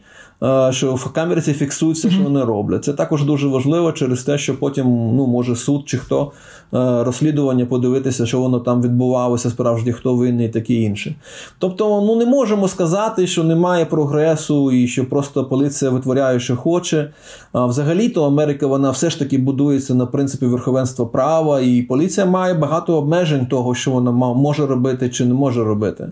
Що 0.69 0.95
в 0.95 1.11
камерці 1.11 1.53
фіксується, 1.53 2.09
що 2.09 2.23
вони 2.23 2.43
роблять. 2.43 2.83
Це 2.83 2.93
також 2.93 3.23
дуже 3.23 3.47
важливо 3.47 3.91
через 3.91 4.23
те, 4.23 4.37
що 4.37 4.59
потім 4.59 4.85
ну, 5.15 5.27
може 5.27 5.55
суд 5.55 5.83
чи 5.85 5.97
хто 5.97 6.31
е, 6.73 7.03
розслідування 7.03 7.65
подивитися, 7.65 8.25
що 8.25 8.39
воно 8.39 8.59
там 8.59 8.81
відбувалося, 8.81 9.49
справді 9.49 9.91
хто 9.91 10.15
винний 10.15 10.45
і 10.45 10.49
таке 10.49 10.73
інше. 10.73 11.15
Тобто, 11.59 12.01
ну 12.01 12.15
не 12.15 12.25
можемо 12.25 12.67
сказати, 12.67 13.27
що 13.27 13.43
немає 13.43 13.85
прогресу 13.85 14.71
і 14.71 14.87
що 14.87 15.09
просто 15.09 15.45
поліція 15.45 15.91
витворяє, 15.91 16.39
що 16.39 16.57
хоче. 16.57 17.13
А 17.53 17.65
Взагалі-то 17.65 18.23
Америка 18.23 18.67
вона 18.67 18.91
все 18.91 19.09
ж 19.09 19.19
таки 19.19 19.37
будується 19.37 19.95
на 19.95 20.05
принципі 20.05 20.45
верховенства 20.45 21.05
права, 21.05 21.59
і 21.59 21.81
поліція 21.81 22.25
має 22.25 22.53
багато 22.53 22.97
обмежень 22.97 23.45
того, 23.45 23.75
що 23.75 23.91
вона 23.91 24.11
може 24.11 24.65
робити 24.65 25.09
чи 25.09 25.25
не 25.25 25.33
може 25.33 25.63
робити. 25.63 26.09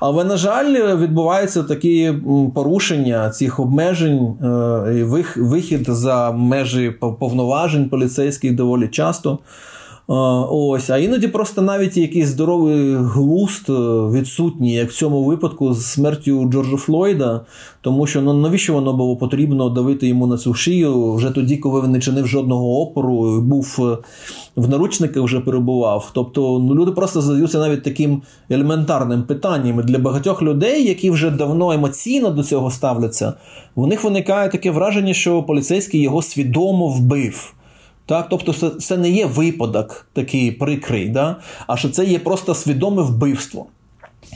Але, 0.00 0.24
на 0.24 0.36
жаль, 0.36 0.96
відбуваються 0.96 1.62
такі 1.62 2.14
порушення 2.54 3.30
цих 3.30 3.61
обмежень, 3.62 4.34
е, 4.42 5.24
вихід 5.36 5.84
за 5.88 6.32
межі 6.32 6.90
повноважень 7.18 7.88
поліцейських 7.88 8.54
доволі 8.54 8.88
часто. 8.88 9.38
Ось, 10.06 10.90
А 10.90 10.98
іноді 10.98 11.28
просто 11.28 11.62
навіть 11.62 11.96
якийсь 11.96 12.26
здоровий 12.26 12.94
глуст 12.94 13.70
е, 13.70 13.72
відсутній, 14.10 14.74
як 14.74 14.90
в 14.90 14.94
цьому 14.94 15.24
випадку 15.24 15.74
з 15.74 15.86
смертю 15.86 16.48
Джорджа 16.50 16.76
Флойда, 16.76 17.40
тому 17.80 18.06
що 18.06 18.22
ну 18.22 18.32
навіщо 18.32 18.74
воно 18.74 18.92
було 18.92 19.16
потрібно 19.16 19.68
давити 19.68 20.08
йому 20.08 20.26
на 20.26 20.38
цю 20.38 20.54
шию 20.54 21.14
вже 21.14 21.30
тоді, 21.30 21.56
коли 21.56 21.80
він 21.80 21.90
не 21.90 22.00
чинив 22.00 22.26
жодного 22.26 22.80
опору, 22.80 23.40
був 23.40 23.78
е, 23.78 23.98
в 24.56 24.68
наручниках 24.68 25.22
вже 25.22 25.40
перебував. 25.40 26.10
Тобто 26.14 26.58
ну, 26.58 26.74
люди 26.74 26.90
просто 26.90 27.20
задаються 27.20 27.58
навіть 27.58 27.82
таким 27.82 28.22
елементарним 28.50 29.22
питанням 29.22 29.82
для 29.84 29.98
багатьох 29.98 30.42
людей, 30.42 30.88
які 30.88 31.10
вже 31.10 31.30
давно 31.30 31.72
емоційно 31.72 32.30
до 32.30 32.42
цього 32.42 32.70
ставляться, 32.70 33.32
в 33.76 33.86
них 33.86 34.04
виникає 34.04 34.48
таке 34.48 34.70
враження, 34.70 35.14
що 35.14 35.42
поліцейський 35.42 36.00
його 36.00 36.22
свідомо 36.22 36.88
вбив. 36.88 37.54
Так, 38.06 38.26
Тобто, 38.30 38.52
це, 38.52 38.70
це 38.70 38.96
не 38.96 39.10
є 39.10 39.26
випадок 39.26 40.06
такий 40.12 40.52
прикрий, 40.52 41.08
да? 41.08 41.36
а 41.66 41.76
що 41.76 41.88
це 41.88 42.04
є 42.04 42.18
просто 42.18 42.54
свідоме 42.54 43.02
вбивство. 43.02 43.66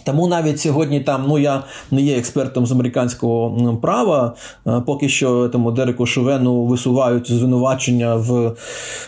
Тому 0.06 0.28
навіть 0.28 0.60
сьогодні 0.60 1.00
там, 1.00 1.25
ну 1.28 1.38
я 1.38 1.62
не 1.90 2.02
є 2.02 2.18
експертом 2.18 2.66
з 2.66 2.72
американського 2.72 3.78
права, 3.82 4.34
е, 4.66 4.82
поки 4.86 5.08
що 5.08 5.48
тому 5.48 5.70
Дереку 5.70 6.06
Шовену 6.06 6.64
висувають 6.64 7.30
звинувачення 7.32 8.14
в 8.14 8.52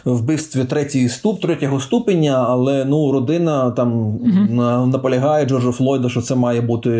вбивстві 0.05 0.65
третій 0.65 1.09
ступ, 1.09 1.41
третього 1.41 1.81
ступеня, 1.81 2.47
але 2.49 2.85
ну 2.85 3.13
родина 3.13 3.71
там 3.71 3.93
mm-hmm. 3.93 4.87
наполягає 4.87 5.47
Джорджа 5.47 5.73
Флойда, 5.73 6.09
що 6.09 6.21
це 6.21 6.35
має 6.35 6.61
бути 6.61 6.91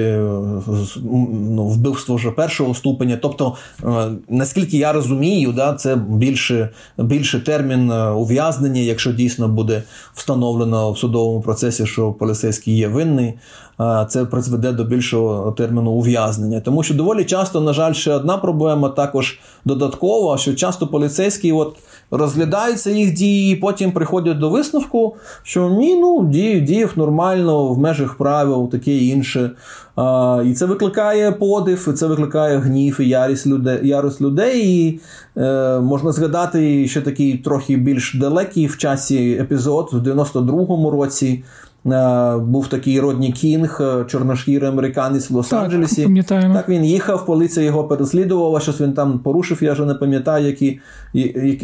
ну, 1.51 1.67
вбивство 1.67 2.15
вже 2.15 2.31
першого 2.31 2.75
ступеня. 2.75 3.19
Тобто, 3.23 3.55
е, 3.85 4.11
наскільки 4.29 4.77
я 4.77 4.93
розумію, 4.93 5.53
да, 5.53 5.75
це 5.75 5.97
більше, 5.97 6.69
більше 6.99 7.41
термін 7.41 7.91
е, 7.91 8.11
ув'язнення, 8.11 8.81
якщо 8.81 9.13
дійсно 9.13 9.49
буде 9.49 9.83
встановлено 10.15 10.93
в 10.93 10.99
судовому 10.99 11.41
процесі, 11.41 11.87
що 11.87 12.13
поліцейський 12.13 12.77
є 12.77 12.89
винний 12.89 13.35
це 14.09 14.25
призведе 14.25 14.73
до 14.73 14.85
більшого 14.85 15.53
терміну 15.53 15.91
ув'язнення. 15.91 16.61
Тому 16.61 16.83
що 16.83 16.95
доволі 16.95 17.25
часто, 17.25 17.61
на 17.61 17.73
жаль, 17.73 17.93
ще 17.93 18.15
одна 18.15 18.39
проблема 18.39 18.89
також 18.89 19.41
додаткова, 19.65 20.39
що 20.39 20.55
часто 20.55 20.87
поліцейські 20.87 21.53
от 21.53 21.77
розглядаються 22.11 22.91
їх 22.91 23.15
дії, 23.15 23.53
і 23.53 23.57
потім 23.57 23.93
приходять 23.93 24.39
до 24.39 24.51
висновку, 24.51 25.17
що 25.43 25.69
ні, 25.69 26.01
ну 26.01 26.25
діють, 26.25 26.65
діють 26.65 26.97
нормально 26.97 27.69
в 27.69 27.79
межах 27.79 28.17
правил, 28.17 28.71
таке 28.71 28.97
інше. 28.97 29.51
А, 29.97 30.43
І 30.47 30.53
це 30.53 30.67
викликає 30.67 31.33
подив, 31.33 31.89
і 31.91 31.93
це 31.93 32.07
викликає 32.07 32.59
гнів 32.59 33.01
і 33.01 33.09
ярість 33.09 33.47
людей. 33.47 33.89
Ярость 33.89 34.21
людей. 34.21 34.87
І 34.87 35.01
е, 35.37 35.79
можна 35.81 36.13
згадати 36.13 36.89
ще 36.89 37.01
такий 37.01 37.39
трохи 37.39 37.77
більш 37.77 38.15
далекий 38.15 38.67
в 38.67 38.79
часі 38.79 39.33
епізод 39.33 39.89
в 39.93 39.97
92-му 39.97 40.91
році. 40.91 41.45
Був 42.39 42.69
такий 42.69 43.01
Родні 43.01 43.33
Кінг, 43.33 43.81
чорношкірий 44.07 44.69
американець 44.69 45.31
в 45.31 45.37
Лос-Анджелесі. 45.37 46.03
Пам'ятаємо. 46.05 46.55
Так 46.55 46.69
він 46.69 46.85
їхав, 46.85 47.27
поліція 47.27 47.67
його 47.67 47.85
переслідувала, 47.85 48.61
щось 48.61 48.81
він 48.81 48.93
там 48.93 49.19
порушив. 49.19 49.63
Я 49.63 49.73
вже 49.73 49.85
не 49.85 49.95
пам'ятаю, 49.95 50.47
які, 50.47 50.81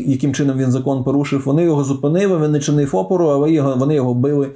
яким 0.06 0.34
чином 0.34 0.58
він 0.58 0.70
закон 0.70 1.04
порушив. 1.04 1.42
Вони 1.44 1.64
його 1.64 1.84
зупинили, 1.84 2.38
він 2.44 2.52
не 2.52 2.60
чинив 2.60 2.96
опору, 2.96 3.26
але 3.28 3.52
його, 3.52 3.74
вони 3.76 3.94
його 3.94 4.14
били. 4.14 4.48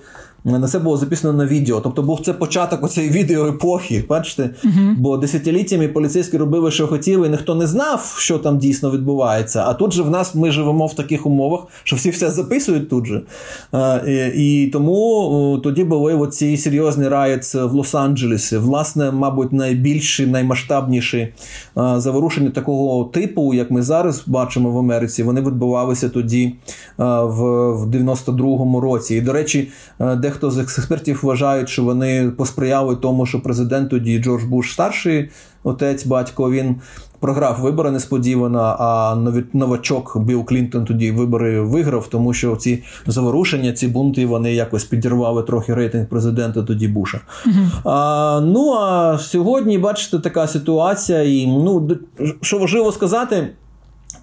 На 0.45 0.69
це 0.69 0.79
було 0.79 0.97
записано 0.97 1.39
на 1.39 1.47
відео. 1.47 1.81
Тобто 1.81 2.03
був 2.03 2.21
це 2.25 2.33
початок 2.33 2.85
оцеї 2.85 3.11
відеоепохи, 3.11 4.05
бачите? 4.09 4.43
Uh-huh. 4.43 4.95
Бо 4.99 5.17
десятиліттями 5.17 5.89
поліцейські 5.89 6.37
робили, 6.37 6.71
що 6.71 6.89
хотіли, 6.89 7.27
і 7.27 7.31
ніхто 7.31 7.55
не 7.55 7.67
знав, 7.67 8.15
що 8.19 8.39
там 8.39 8.59
дійсно 8.59 8.91
відбувається. 8.91 9.65
А 9.67 9.75
тут 9.75 9.93
же 9.93 10.03
в 10.03 10.11
нас 10.11 10.35
ми 10.35 10.51
живемо 10.51 10.87
в 10.87 10.95
таких 10.95 11.27
умовах, 11.27 11.61
що 11.85 11.97
всі 11.97 12.11
все 12.11 12.31
записують 12.31 12.89
тут 12.89 13.07
же. 13.07 13.23
А, 13.73 14.01
і, 14.07 14.63
і 14.63 14.67
тому 14.67 15.61
тоді 15.65 15.85
були 15.85 16.15
оці 16.15 16.57
серйозні 16.57 17.09
райоти 17.09 17.59
в 17.59 17.75
Лос-Анджелесі. 17.75 18.59
Власне, 18.59 19.11
мабуть, 19.11 19.53
найбільші, 19.53 20.27
наймасштабніші 20.27 21.29
а, 21.75 22.01
заворушення 22.01 22.51
такого 22.51 23.05
типу, 23.05 23.55
як 23.55 23.71
ми 23.71 23.83
зараз 23.83 24.23
бачимо 24.27 24.71
в 24.71 24.79
Америці, 24.79 25.23
вони 25.23 25.41
відбувалися 25.41 26.09
тоді 26.09 26.55
а, 26.97 27.25
в, 27.25 27.37
в 27.73 27.87
92-му 27.87 28.81
році. 28.81 29.15
І, 29.15 29.21
до 29.21 29.33
речі, 29.33 29.69
дехто 29.99 30.28
дехто 30.29 30.51
з 30.51 30.59
експертів 30.59 31.21
вважають, 31.23 31.69
що 31.69 31.83
вони 31.83 32.31
посприяли 32.37 32.97
тому, 32.97 33.27
що 33.27 33.41
президент 33.41 33.91
тоді 33.91 34.19
Джордж 34.19 34.45
Буш 34.45 34.73
старший 34.73 35.31
отець, 35.65 36.07
батько, 36.07 36.51
він 36.51 36.77
програв 37.21 37.61
вибори 37.61 37.91
несподівано. 37.91 38.77
А 38.79 39.17
новачок 39.53 40.19
Білл 40.19 40.45
Клінтон 40.45 40.85
тоді 40.85 41.11
вибори 41.11 41.61
виграв, 41.61 42.07
тому 42.07 42.35
що 42.35 42.57
ці 42.57 42.83
заворушення, 43.07 43.73
ці 43.73 43.89
бунти, 43.89 44.27
вони 44.27 44.55
якось 44.55 44.85
підірвали 44.85 45.43
трохи 45.43 45.75
рейтинг 45.75 46.09
президента 46.09 46.63
тоді 46.63 46.89
Буша. 46.89 47.21
Uh-huh. 47.47 47.71
А, 47.85 48.41
Ну 48.41 48.73
а 48.73 49.19
сьогодні, 49.19 49.79
бачите, 49.79 50.19
така 50.19 50.47
ситуація, 50.47 51.23
і 51.23 51.47
ну 51.47 51.91
що 52.41 52.59
важливо 52.59 52.93
сказати. 52.93 53.49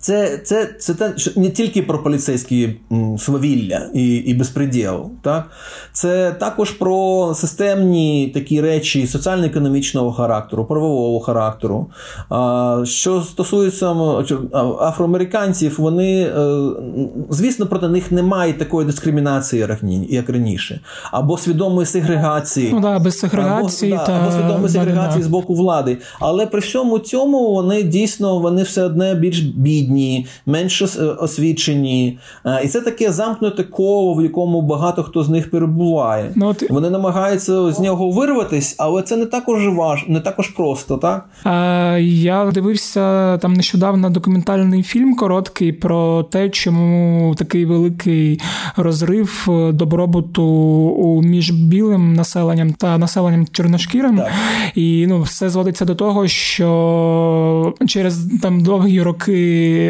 Це 0.05 0.37
це, 0.37 0.69
це 0.79 0.93
те, 0.93 1.13
не 1.35 1.49
тільки 1.49 1.81
про 1.81 2.03
поліцейські 2.03 2.75
свавілля 3.17 3.81
і 3.93 4.15
і 4.15 4.33
безпреділ. 4.33 5.09
Так? 5.21 5.51
Це 5.93 6.31
також 6.31 6.71
про 6.71 7.33
системні 7.35 8.31
такі 8.33 8.61
речі 8.61 9.07
соціально-економічного 9.07 10.11
характеру, 10.11 10.65
правового 10.65 11.19
характеру. 11.19 11.87
А, 12.29 12.83
Що 12.85 13.21
стосується 13.21 13.95
афроамериканців, 14.81 15.75
вони, 15.77 16.21
е, 16.21 16.57
звісно, 17.29 17.65
проти 17.65 17.87
них 17.87 18.11
немає 18.11 18.53
такої 18.53 18.87
дискримінації, 18.87 19.67
як 20.09 20.29
раніше, 20.29 20.79
або 21.11 21.37
свідомої 21.37 21.85
сегрегації. 21.85 22.69
Ну, 22.73 22.79
да, 22.79 22.99
без 22.99 23.19
сегрегації 23.19 23.93
або, 23.93 24.05
та... 24.05 24.13
або 24.13 24.31
свідомої 24.31 24.69
сегрегації 24.69 25.21
да, 25.21 25.25
з 25.25 25.27
боку 25.27 25.55
влади. 25.55 25.97
Але 26.19 26.45
при 26.45 26.59
всьому 26.59 26.99
цьому 26.99 27.53
вони 27.53 27.83
дійсно 27.83 28.39
вони 28.39 28.63
все 28.63 28.83
одне 28.83 29.15
більш 29.15 29.39
бідні 29.39 29.94
бідні, 29.95 30.27
менш 30.45 30.81
е, 30.81 31.03
освічені. 31.03 32.19
Е, 32.45 32.61
і 32.63 32.67
це 32.67 32.81
таке 32.81 33.11
замкнуте 33.11 33.63
коло, 33.63 34.13
в 34.13 34.23
якому 34.23 34.61
багато 34.61 35.03
хто 35.03 35.23
з 35.23 35.29
них 35.29 35.51
перебуває. 35.51 36.31
Ну, 36.35 36.47
от... 36.47 36.69
Вони 36.69 36.89
намагаються 36.89 37.71
з 37.71 37.79
нього 37.79 38.09
вирватися, 38.09 38.75
але 38.77 39.01
це 39.01 39.17
не 39.17 39.25
також 39.25 39.67
важ, 39.67 40.05
не 40.07 40.19
також 40.19 40.47
просто, 40.47 40.97
так? 40.97 41.29
А, 41.43 41.97
Я 42.01 42.51
дивився 42.53 43.37
там 43.37 43.53
нещодавно 43.53 44.09
документальний 44.09 44.83
фільм 44.83 45.15
короткий 45.15 45.71
про 45.71 46.23
те, 46.23 46.49
чому 46.49 47.35
такий 47.37 47.65
великий 47.65 48.41
розрив 48.75 49.47
е, 49.49 49.71
добробуту 49.71 51.21
між 51.23 51.51
білим 51.51 52.13
населенням 52.13 52.73
та 52.73 52.97
населенням 52.97 53.47
чорношкірим. 53.51 54.17
Так. 54.17 54.31
І 54.75 55.05
ну, 55.07 55.21
все 55.21 55.49
зводиться 55.49 55.85
до 55.85 55.95
того, 55.95 56.27
що 56.27 57.73
через 57.87 58.27
там 58.41 58.63
довгі 58.63 59.01
роки 59.01 59.84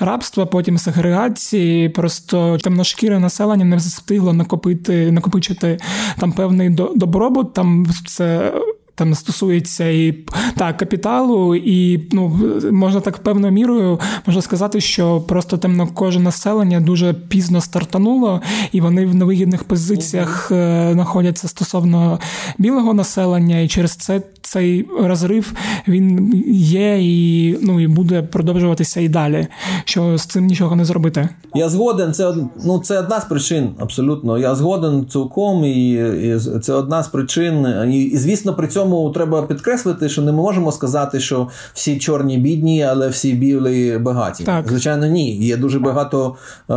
рабства, 0.00 0.46
потім 0.46 0.78
сегрегації, 0.78 1.88
просто 1.88 2.58
темношкіре 2.58 3.18
населення 3.18 3.64
не 3.64 3.76
встигло 3.76 4.32
накопити, 4.32 5.12
накопичити 5.12 5.78
там 6.18 6.32
певний 6.32 6.70
добробут. 6.94 7.54
Там 7.54 7.86
це 8.06 8.52
там 9.00 9.14
стосується 9.14 9.88
і 9.88 10.12
так, 10.56 10.76
капіталу, 10.76 11.54
і 11.54 12.08
ну 12.12 12.40
можна 12.72 13.00
так 13.00 13.18
певною 13.18 13.52
мірою 13.52 14.00
можна 14.26 14.42
сказати, 14.42 14.80
що 14.80 15.20
просто 15.20 15.58
темнокоже 15.58 16.20
населення 16.20 16.80
дуже 16.80 17.12
пізно 17.12 17.60
стартануло, 17.60 18.40
і 18.72 18.80
вони 18.80 19.06
в 19.06 19.14
невигідних 19.14 19.64
позиціях 19.64 20.50
mm-hmm. 20.50 20.92
знаходяться 20.92 21.48
стосовно 21.48 22.18
білого 22.58 22.94
населення, 22.94 23.58
і 23.60 23.68
через 23.68 23.96
це 23.96 24.22
цей 24.42 24.88
розрив 25.00 25.52
він 25.88 26.32
є 26.54 26.98
і 27.00 27.58
ну 27.62 27.80
і 27.80 27.88
буде 27.88 28.22
продовжуватися 28.22 29.00
і 29.00 29.08
далі. 29.08 29.46
Що 29.84 30.18
з 30.18 30.26
цим 30.26 30.46
нічого 30.46 30.76
не 30.76 30.84
зробити? 30.84 31.28
Я 31.54 31.68
згоден. 31.68 32.12
Це 32.12 32.34
ну 32.64 32.78
це 32.78 32.98
одна 32.98 33.20
з 33.20 33.24
причин. 33.24 33.70
Абсолютно, 33.78 34.38
я 34.38 34.54
згоден 34.54 35.06
цілком, 35.06 35.64
і, 35.64 35.90
і 35.90 36.38
це 36.60 36.72
одна 36.72 37.02
з 37.02 37.08
причин. 37.08 37.66
І, 37.90 38.02
і 38.02 38.16
звісно, 38.16 38.54
при 38.54 38.68
цьому 38.68 39.10
треба 39.10 39.42
підкреслити, 39.42 40.08
що 40.08 40.22
не 40.22 40.32
ми 40.32 40.42
можемо 40.42 40.72
сказати, 40.72 41.20
що 41.20 41.48
всі 41.74 41.98
чорні 41.98 42.38
бідні, 42.38 42.82
але 42.82 43.08
всі 43.08 43.32
білі 43.32 43.98
багаті. 43.98 44.44
Так. 44.44 44.68
Звичайно, 44.68 45.06
ні. 45.06 45.36
Є 45.36 45.56
дуже 45.56 45.78
багато 45.78 46.36
е, 46.70 46.74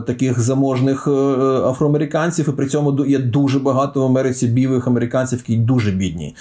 таких 0.00 0.40
заможних 0.40 1.06
е, 1.06 1.10
афроамериканців, 1.68 2.48
і 2.48 2.52
при 2.52 2.66
цьому 2.66 3.04
є 3.06 3.18
дуже 3.18 3.58
багато 3.58 4.00
в 4.00 4.04
Америці 4.04 4.46
білих 4.46 4.86
американців, 4.86 5.38
які 5.38 5.56
дуже 5.56 5.90
бідні. 5.90 6.36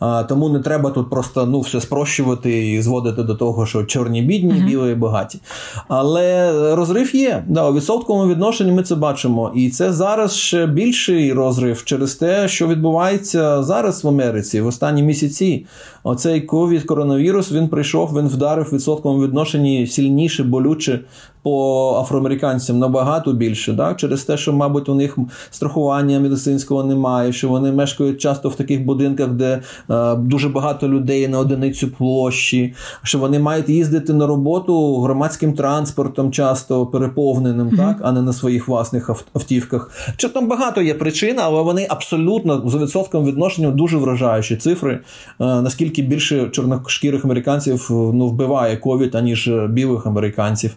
А, 0.00 0.15
Тому 0.24 0.48
не 0.48 0.58
треба 0.58 0.90
тут 0.90 1.10
просто 1.10 1.46
ну, 1.46 1.60
все 1.60 1.80
спрощувати 1.80 2.72
і 2.72 2.82
зводити 2.82 3.22
до 3.22 3.34
того, 3.34 3.66
що 3.66 3.84
чорні 3.84 4.22
бідні, 4.22 4.52
mm-hmm. 4.52 4.84
білі 4.84 4.94
багаті. 4.94 5.40
Але 5.88 6.52
розрив 6.76 7.16
є. 7.16 7.44
Да, 7.48 7.68
У 7.68 7.74
відсотковому 7.74 8.30
відношенні 8.30 8.72
ми 8.72 8.82
це 8.82 8.94
бачимо. 8.94 9.52
І 9.54 9.70
це 9.70 9.92
зараз 9.92 10.36
ще 10.36 10.66
більший 10.66 11.32
розрив 11.32 11.84
через 11.84 12.14
те, 12.14 12.48
що 12.48 12.68
відбувається 12.68 13.62
зараз 13.62 14.04
в 14.04 14.08
Америці 14.08 14.60
в 14.60 14.66
останні 14.66 15.02
місяці. 15.02 15.66
Оцей 16.02 16.40
ковід 16.40 16.82
коронавірус 16.82 17.52
він 17.52 17.68
прийшов, 17.68 18.18
він 18.18 18.28
вдарив 18.28 18.68
в 18.70 18.74
відсотковому 18.74 19.22
відношенні 19.22 19.86
сильніше, 19.86 20.44
болюче 20.44 21.00
по 21.46 21.98
афроамериканцям 22.00 22.78
набагато 22.78 23.32
більше, 23.32 23.76
так? 23.76 23.96
через 23.96 24.24
те, 24.24 24.36
що, 24.36 24.52
мабуть, 24.52 24.88
у 24.88 24.94
них 24.94 25.18
страхування 25.50 26.20
медицинського 26.20 26.84
немає, 26.84 27.32
що 27.32 27.48
вони 27.48 27.72
мешкають 27.72 28.20
часто 28.20 28.48
в 28.48 28.54
таких 28.54 28.84
будинках, 28.84 29.28
де 29.28 29.62
е, 29.90 30.14
дуже 30.14 30.48
багато 30.48 30.88
людей 30.88 31.28
на 31.28 31.38
одиницю 31.38 31.88
площі, 31.88 32.74
що 33.02 33.18
вони 33.18 33.38
мають 33.38 33.68
їздити 33.68 34.12
на 34.12 34.26
роботу 34.26 35.00
громадським 35.00 35.52
транспортом, 35.52 36.32
часто 36.32 36.86
переповненим, 36.86 37.68
mm-hmm. 37.68 37.76
так, 37.76 37.96
а 38.02 38.12
не 38.12 38.22
на 38.22 38.32
своїх 38.32 38.68
власних 38.68 39.10
автівках. 39.34 39.90
Чи 40.16 40.28
там 40.28 40.48
багато 40.48 40.82
є 40.82 40.94
причин, 40.94 41.36
але 41.40 41.62
вони 41.62 41.86
абсолютно 41.90 42.68
за 42.68 42.78
відсотком 42.78 43.24
відношення 43.24 43.70
дуже 43.70 43.96
вражаючі 43.96 44.56
цифри. 44.56 44.92
Е, 44.94 45.00
наскільки 45.38 46.02
більше 46.02 46.48
чорношкірих 46.48 47.24
американців 47.24 47.86
ну, 47.90 48.26
вбиває 48.26 48.76
ковід, 48.76 49.14
аніж 49.14 49.50
білих 49.68 50.06
американців. 50.06 50.76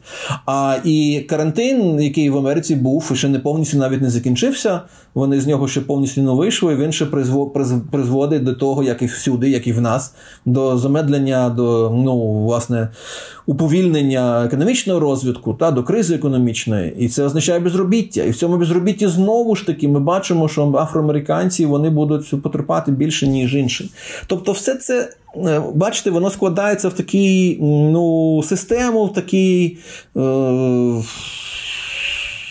І 0.84 1.26
карантин, 1.30 2.02
який 2.02 2.30
в 2.30 2.38
Америці 2.38 2.76
був, 2.76 3.12
ще 3.14 3.30
не 3.30 3.40
повністю 3.40 3.78
навіть 3.78 4.02
не 4.02 4.10
закінчився. 4.10 4.82
Вони 5.14 5.42
з 5.42 5.48
нього 5.48 5.68
ще 5.68 5.82
повністю 5.82 6.22
не 6.22 6.32
вийшли. 6.32 6.76
Він 6.76 6.92
ще 6.92 7.06
призводить 7.92 8.44
до 8.44 8.54
того, 8.54 8.84
як 8.84 9.02
і 9.02 9.06
всюди, 9.06 9.50
як 9.50 9.68
і 9.68 9.74
в 9.74 9.82
нас, 9.82 10.14
до 10.46 10.78
замедлення, 10.78 11.50
до 11.50 11.92
ну, 11.96 12.44
власне, 12.44 12.90
уповільнення 13.46 14.46
економічного 14.46 15.00
розвитку 15.00 15.54
та 15.54 15.72
до 15.72 15.84
кризи 15.84 16.16
економічної. 16.16 16.96
І 17.00 17.10
це 17.10 17.24
означає 17.24 17.60
безробіття. 17.60 18.24
І 18.24 18.30
в 18.30 18.36
цьому 18.36 18.58
безробітті 18.58 19.08
знову 19.08 19.56
ж 19.56 19.66
таки 19.66 19.88
ми 19.88 20.00
бачимо, 20.00 20.48
що 20.48 20.76
афроамериканці 20.76 21.66
вони 21.66 21.90
будуть 21.90 22.42
потерпати 22.42 22.92
більше, 22.92 23.28
ніж 23.28 23.56
інші. 23.56 23.92
Тобто, 24.28 24.52
все 24.52 24.76
це. 24.76 25.10
Е, 25.36 25.62
бачите, 25.74 26.10
воно 26.10 26.30
складається 26.30 26.90
в 26.90 26.94
таку 26.94 27.18
ну, 27.62 28.44
систему, 28.44 29.06
в 29.06 29.14
такий 29.14 29.78
е, 30.18 31.04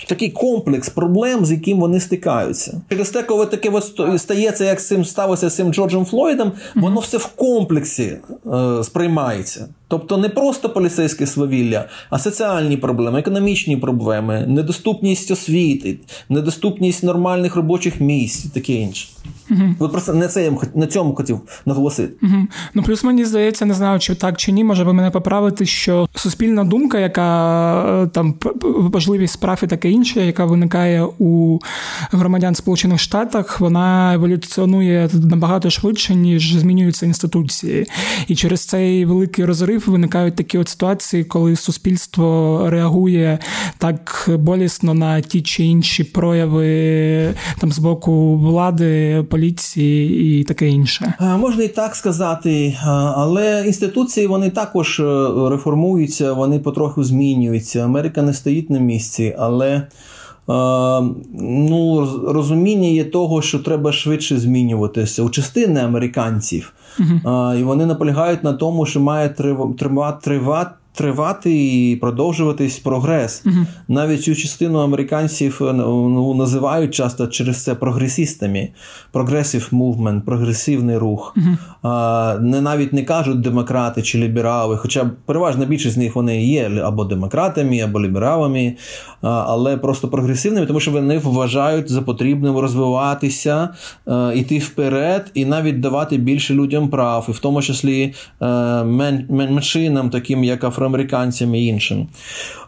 такий 0.09 0.31
комплекс 0.31 0.89
проблем, 0.89 1.47
з 1.47 1.51
яким 1.51 1.81
вони 1.81 2.01
стикаються. 2.01 2.81
Через 2.89 3.11
те, 3.11 3.23
коли 3.23 3.47
таке 3.47 3.73
стається, 4.19 4.65
як 4.65 4.81
з 4.81 4.87
цим 4.87 5.05
сталося 5.05 5.51
з 5.51 5.57
цим 5.57 5.75
Джорджем 5.75 6.05
Флойдом, 6.05 6.53
воно 6.75 7.01
все 7.01 7.17
в 7.17 7.27
комплексі 7.27 8.19
е, 8.47 8.85
сприймається. 8.85 9.69
Тобто 9.89 10.17
не 10.17 10.29
просто 10.29 10.71
поліцейське 10.71 11.27
свавілля, 11.27 11.85
а 12.11 12.19
соціальні 12.19 12.77
проблеми, 12.77 13.19
економічні 13.19 13.77
проблеми, 13.77 14.45
недоступність 14.49 15.31
освіти, 15.31 15.99
недоступність 16.29 17.03
нормальних 17.03 17.57
робочих 17.57 18.01
місць 18.01 18.45
і 18.45 18.49
таке 18.49 18.73
інше. 18.73 19.09
Угу. 19.51 19.75
От 19.79 19.93
просто 19.93 20.15
не 20.15 20.29
це 20.29 20.45
я 20.45 20.53
на 20.75 20.87
цьому 20.87 21.15
хотів 21.15 21.41
наголосити. 21.67 22.13
Угу. 22.23 22.47
Ну 22.75 22.83
плюс 22.83 23.05
мені 23.05 23.25
здається, 23.25 23.65
не 23.65 23.75
знаю, 23.75 24.01
чи 24.01 24.15
так 24.15 24.37
чи 24.37 24.53
ні, 24.53 24.65
може 24.65 24.85
ви 24.85 24.93
мене 24.93 25.11
поправити, 25.11 25.67
що 25.67 26.09
суспільна 26.15 26.65
думка, 26.65 26.99
яка 26.99 28.03
е, 28.03 28.07
там 28.07 28.35
важливість 28.65 29.35
справ 29.35 29.61
і 29.63 29.67
таке 29.67 29.91
інше, 29.91 30.27
яка 30.27 30.45
виникає 30.45 31.07
у 31.19 31.59
громадян 32.13 32.55
Сполучених 32.55 33.01
Штатах, 33.01 33.61
вона 33.61 34.15
еволюціонує 34.15 35.09
набагато 35.13 35.71
швидше, 35.71 36.15
ніж 36.15 36.55
змінюються 36.55 37.07
інституції. 37.07 37.87
І 38.29 38.37
через 38.37 38.65
цей 38.65 39.05
великий 39.05 39.45
розрив 39.45 39.78
виникають 39.87 40.37
такі 40.37 40.59
от 40.59 40.69
ситуації, 40.69 41.25
коли 41.25 41.57
суспільство 41.57 42.63
реагує 42.71 43.39
так 43.79 44.31
болісно 44.39 44.95
на 44.95 45.21
ті 45.21 45.43
чи 45.43 45.65
інші 45.65 46.05
прояви 46.05 47.35
там 47.61 47.73
з 47.73 47.79
боку 47.79 48.37
влади, 48.37 49.25
поліції 49.31 50.41
і 50.41 50.45
таке 50.45 50.69
інше. 50.69 51.15
Можна 51.21 51.65
і 51.65 51.69
так 51.69 51.97
сказати, 51.97 52.77
але 53.17 53.63
інституції 53.67 54.27
вони 54.27 54.51
також 54.51 55.01
е, 55.01 55.29
реформуються, 55.51 56.33
вони 56.33 56.59
потроху 56.59 57.05
змінюються. 57.05 57.85
Америка 57.85 58.23
не 58.23 58.33
стоїть 58.33 58.71
на 58.71 58.79
місці, 58.79 59.37
але. 59.39 59.87
Ну, 61.41 62.09
розуміння 62.29 62.89
є 62.89 63.05
того, 63.05 63.43
що 63.43 63.59
треба 63.59 63.93
швидше 63.93 64.39
змінюватися 64.39 65.23
у 65.23 65.31
частини 65.31 65.81
американців, 65.81 66.73
uh-huh. 67.01 67.59
і 67.59 67.63
вони 67.65 67.87
наполягають 67.87 68.45
на 68.45 68.53
тому, 68.53 68.87
що 68.87 69.01
має 69.01 69.29
тривати 70.23 70.71
тривати 70.99 71.67
і 71.67 71.97
продовжуватись 71.97 72.79
прогрес. 72.79 73.43
uh 73.47 73.67
Навіть 73.89 74.23
цю 74.23 74.35
частину 74.35 74.79
американців 74.79 75.59
е, 75.63 75.73
ну, 75.73 76.35
називають 76.35 76.95
часто 76.95 77.27
через 77.27 77.65
це 77.65 77.75
прогресістами. 77.75 78.69
Progressive 79.13 79.71
movement, 79.71 80.21
прогресивний 80.21 80.97
рух. 80.97 81.35
uh 81.37 81.57
А, 81.83 82.39
Не 82.41 82.61
навіть 82.61 82.93
не 82.93 83.03
кажуть 83.03 83.41
демократи 83.41 84.03
чи 84.03 84.19
ліберали, 84.19 84.77
хоча 84.77 85.11
переважна 85.27 85.65
більшість 85.65 85.95
з 85.95 85.99
них 85.99 86.17
вони 86.17 86.45
є 86.45 86.71
або 86.85 87.05
демократами, 87.05 87.81
або 87.81 88.01
лібералами, 88.01 88.77
а, 89.23 89.29
але 89.29 89.77
просто 89.77 90.09
прогресивними, 90.09 90.67
тому 90.67 90.81
що 90.81 90.91
вони 90.91 91.19
вважають 91.19 91.91
за 91.91 92.03
потрібним 92.03 92.59
розвиватися, 92.59 93.69
а, 94.07 94.33
йти 94.37 94.59
вперед 94.59 95.31
і 95.35 95.45
навіть 95.45 95.81
давати 95.81 96.17
більше 96.17 96.55
людям 96.55 96.89
прав, 96.89 97.27
і 97.29 97.33
в 97.33 97.39
тому 97.39 97.63
числі 97.63 98.15
а, 98.41 98.47
е, 98.47 98.85
мен, 98.85 99.27
меншинам, 99.31 100.11
таким 100.11 100.45
як 100.45 100.65
афро 100.65 100.88
афроамериканцям 100.89 101.55
і 101.55 101.67
іншим. 101.67 102.07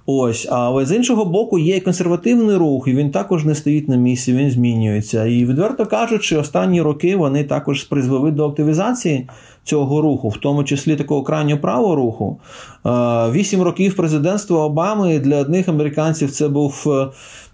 Ось, 0.07 0.49
але 0.51 0.87
з 0.87 0.93
іншого 0.93 1.25
боку, 1.25 1.59
є 1.59 1.77
і 1.77 1.81
консервативний 1.81 2.57
рух, 2.57 2.89
і 2.89 2.95
він 2.95 3.11
також 3.11 3.45
не 3.45 3.55
стоїть 3.55 3.89
на 3.89 3.97
місці, 3.97 4.33
він 4.33 4.51
змінюється. 4.51 5.27
І 5.27 5.45
відверто 5.45 5.87
кажучи, 5.87 6.37
останні 6.37 6.83
роки 6.83 7.17
вони 7.17 7.45
також 7.45 7.85
призвели 7.85 8.31
до 8.31 8.49
активізації 8.49 9.29
цього 9.65 10.01
руху, 10.01 10.29
в 10.29 10.37
тому 10.37 10.65
числі 10.65 10.97
такого 10.97 11.23
крайнього 11.23 11.61
правого 11.61 11.97
руху. 11.97 12.41
Вісім 13.33 13.63
років 13.63 13.97
президентства 13.97 14.65
Обами 14.65 15.19
для 15.19 15.41
одних 15.41 15.69
американців 15.69 16.31
це 16.31 16.49
був 16.49 16.87
Е, 16.87 17.09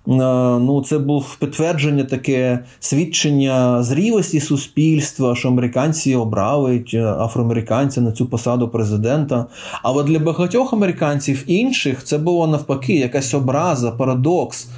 ну, 0.07 0.85
це 0.87 0.99
був 0.99 1.37
підтвердження 1.41 2.05
таке 2.05 2.65
свідчення 2.81 3.83
зрілості 3.83 4.41
суспільства, 4.41 5.37
що 5.37 5.49
американці 5.49 6.15
обрали 6.15 6.85
е, 6.95 7.05
афроамериканця 7.05 8.01
на 8.01 8.13
цю 8.13 8.27
посаду 8.27 8.69
президента. 8.69 9.47
Але 9.83 10.05
для 10.05 10.19
багатьох 10.19 10.73
американців 10.73 11.45
інших 11.47 12.05
це 12.05 12.19
було 12.19 12.47
навпаки 12.47 12.95
якась 12.95 13.35
образа, 13.35 13.91
парадокс. 13.91 14.69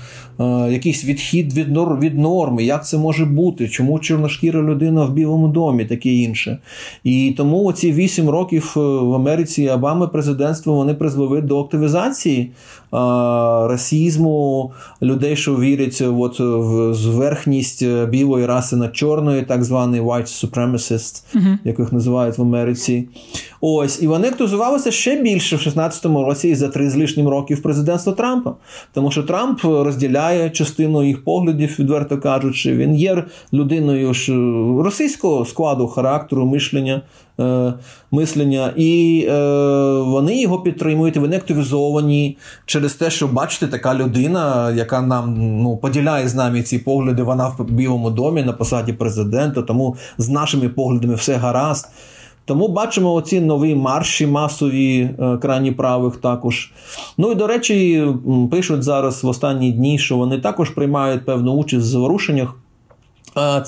Е, 0.40 0.72
якийсь 0.72 1.04
відхід 1.04 1.54
від 1.54 1.72
норм, 1.72 2.00
від 2.00 2.18
норми, 2.18 2.64
як 2.64 2.86
це 2.86 2.98
може 2.98 3.24
бути, 3.24 3.68
чому 3.68 3.98
чорношкіра 3.98 4.62
людина 4.62 5.04
в 5.04 5.12
Білому 5.12 5.48
домі, 5.48 5.84
таке 5.84 6.08
інше. 6.08 6.58
І 7.04 7.34
тому 7.36 7.64
оці 7.64 7.92
вісім 7.92 8.28
років 8.28 8.74
е, 8.76 8.80
в 8.80 9.14
Америці 9.14 9.68
Обами 9.68 10.08
президентство 10.08 10.74
вони 10.74 10.94
призвели 10.94 11.40
до 11.40 11.60
активізації 11.60 12.40
е, 12.40 12.50
расізму, 13.68 14.72
людей, 15.02 15.36
що 15.36 15.56
вірять 15.56 16.02
от, 16.18 16.40
в 16.40 16.94
зверхність 16.94 17.86
білої 18.08 18.46
раси 18.46 18.76
над 18.76 18.96
чорною, 18.96 19.46
так 19.46 19.64
званий 19.64 20.00
white 20.00 20.50
supremacist, 20.50 21.22
uh-huh. 21.34 21.58
як 21.64 21.78
їх 21.78 21.92
називають 21.92 22.38
в 22.38 22.42
Америці. 22.42 23.08
Ось, 23.60 24.02
і 24.02 24.06
вони 24.06 24.28
активізувалися 24.28 24.90
ще 24.90 25.22
більше 25.22 25.56
в 25.56 25.58
16-му 25.58 26.24
році 26.24 26.48
і 26.48 26.54
за 26.54 26.68
три 26.68 26.90
з 26.90 26.96
лишнім 26.96 27.28
років 27.28 27.62
президентства 27.62 28.12
Трампа. 28.12 28.54
Тому 28.92 29.10
що 29.10 29.22
Трамп 29.22 29.64
розділяє 29.64 30.27
частину 30.50 31.04
їх 31.04 31.24
поглядів, 31.24 31.76
відверто 31.78 32.18
кажучи, 32.18 32.76
він 32.76 32.96
є 32.96 33.24
людиною 33.52 34.14
ж 34.14 34.32
російського 34.82 35.44
складу 35.44 35.86
характеру, 35.86 36.46
мишлення. 36.46 37.02
Е, 37.40 37.74
мислення, 38.10 38.72
і 38.76 39.24
е, 39.28 39.32
вони 40.00 40.40
його 40.40 40.58
підтримують, 40.60 41.16
вони 41.16 41.36
активізовані 41.36 42.38
через 42.66 42.94
те, 42.94 43.10
що 43.10 43.28
бачите, 43.28 43.66
така 43.66 43.94
людина, 43.94 44.70
яка 44.70 45.02
нам 45.02 45.34
ну, 45.62 45.76
поділяє 45.76 46.28
з 46.28 46.34
нами 46.34 46.62
ці 46.62 46.78
погляди, 46.78 47.22
вона 47.22 47.48
в 47.48 47.64
Білому 47.70 48.10
домі 48.10 48.42
на 48.42 48.52
посаді 48.52 48.92
президента, 48.92 49.62
тому 49.62 49.96
з 50.18 50.28
нашими 50.28 50.68
поглядами 50.68 51.14
все 51.14 51.36
гаразд. 51.36 51.88
Тому 52.48 52.68
бачимо 52.68 53.14
оці 53.14 53.40
нові 53.40 53.74
марші 53.74 54.26
масові 54.26 55.00
е, 55.00 55.36
крайні 55.36 55.72
правих 55.72 56.16
також. 56.16 56.72
Ну 57.18 57.32
і 57.32 57.34
до 57.34 57.46
речі, 57.46 58.06
пишуть 58.50 58.82
зараз 58.82 59.24
в 59.24 59.28
останні 59.28 59.72
дні, 59.72 59.98
що 59.98 60.16
вони 60.16 60.38
також 60.38 60.70
приймають 60.70 61.24
певну 61.24 61.52
участь 61.52 61.86
в 61.86 61.88
заворушеннях. 61.88 62.54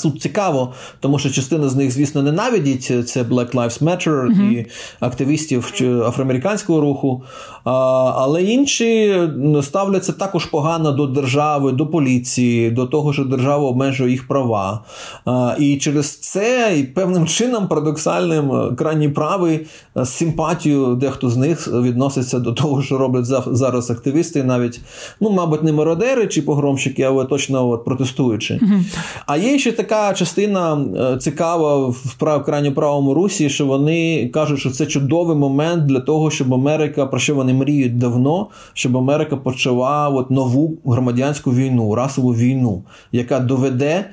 Тут 0.03 0.23
цікаво, 0.23 0.73
тому 1.01 1.19
що 1.19 1.31
частина 1.31 1.69
з 1.69 1.77
них, 1.77 1.91
звісно, 1.91 2.23
ненавидять 2.23 3.09
це 3.09 3.23
Black 3.23 3.55
Lives 3.55 3.83
Matter 3.83 4.27
uh-huh. 4.27 4.51
і 4.51 4.67
активістів 5.01 5.73
афроамериканського 6.07 6.81
руху, 6.81 7.23
але 7.65 8.43
інші 8.43 9.21
ставляться 9.63 10.13
також 10.13 10.45
погано 10.45 10.93
до 10.93 11.07
держави, 11.07 11.73
до 11.73 11.87
поліції, 11.87 12.71
до 12.71 12.87
того, 12.87 13.13
що 13.13 13.25
держава 13.25 13.69
обмежує 13.69 14.11
їх 14.11 14.29
права. 14.29 14.85
І 15.59 15.77
через 15.77 16.17
це 16.17 16.79
і 16.79 16.83
певним 16.85 17.27
чином 17.27 17.69
парадоксальним 17.69 18.53
е, 18.53 18.75
крайні 18.75 19.09
правий 19.09 19.67
з 19.95 20.09
симпатією 20.09 20.95
дехто 20.95 21.31
з 21.31 21.37
них 21.37 21.69
відноситься 21.69 22.39
до 22.39 22.53
того, 22.53 22.83
що 22.83 22.99
роблять 22.99 23.25
зараз 23.47 23.91
активісти, 23.91 24.45
навіть, 24.45 24.81
ну, 25.21 25.31
мабуть, 25.31 25.63
не 25.63 25.73
мародери 25.73 26.27
чи 26.27 26.43
погромщики, 26.43 27.03
але 27.03 27.25
точно 27.25 27.69
от, 27.69 27.85
протестуючи. 27.85 28.55
Uh-huh. 28.55 28.83
А 29.27 29.37
є 29.37 29.59
ще 29.61 29.73
така 29.73 30.15
частина 30.15 30.87
е, 30.97 31.17
цікава 31.17 31.87
в 31.89 32.15
прав, 32.19 32.45
крайньо 32.45 32.75
правому 32.75 33.15
русі, 33.15 33.51
що 33.51 33.67
вони 33.67 34.29
кажуть, 34.29 34.59
що 34.59 34.71
це 34.71 34.87
чудовий 34.87 35.37
момент 35.37 35.87
для 35.87 36.01
того, 36.01 36.31
щоб 36.31 36.55
Америка, 36.55 37.07
про 37.07 37.19
що 37.19 37.35
вони 37.35 37.53
мріють 37.53 37.99
давно, 37.99 38.47
щоб 38.73 38.97
Америка 38.97 39.37
почала 39.37 40.09
от 40.09 40.31
нову 40.31 40.79
громадянську 40.85 41.53
війну, 41.53 41.95
расову 41.95 42.35
війну, 42.35 42.83
яка 43.13 43.41
доведе 43.41 44.11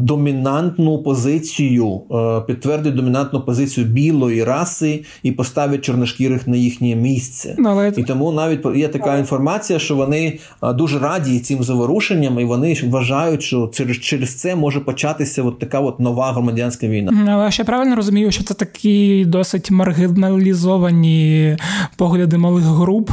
домінантну 0.00 1.02
позицію, 1.02 2.00
підтвердить 2.46 2.94
домінантну 2.94 3.40
позицію 3.40 3.86
білої 3.86 4.44
раси 4.44 5.04
і 5.22 5.32
поставить 5.32 5.82
чорношкірих 5.82 6.48
на 6.48 6.56
їхнє 6.56 6.94
місце. 6.94 7.54
Ну, 7.58 7.68
але... 7.68 7.92
І 7.96 8.02
тому 8.02 8.32
навіть 8.32 8.66
є 8.76 8.88
така 8.88 9.18
інформація, 9.18 9.78
що 9.78 9.96
вони 9.96 10.38
дуже 10.74 10.98
раді 10.98 11.40
цим 11.40 11.62
заворушенням, 11.62 12.40
і 12.40 12.44
вони 12.44 12.76
вважають, 12.84 13.42
що 13.42 13.70
через 13.74 13.96
через 13.96 14.34
це 14.34 14.56
може 14.56 14.80
початися 14.80 15.42
от 15.42 15.58
така 15.58 15.80
от 15.80 16.00
нова 16.00 16.32
громадянська 16.32 16.86
війна. 16.86 17.32
Але 17.32 17.50
ще 17.50 17.64
правильно 17.64 17.96
розумію, 17.96 18.32
що 18.32 18.44
це 18.44 18.54
такі 18.54 19.24
досить 19.24 19.70
маргіналізовані 19.70 21.56
погляди 21.96 22.38
малих 22.38 22.64
груп. 22.64 23.10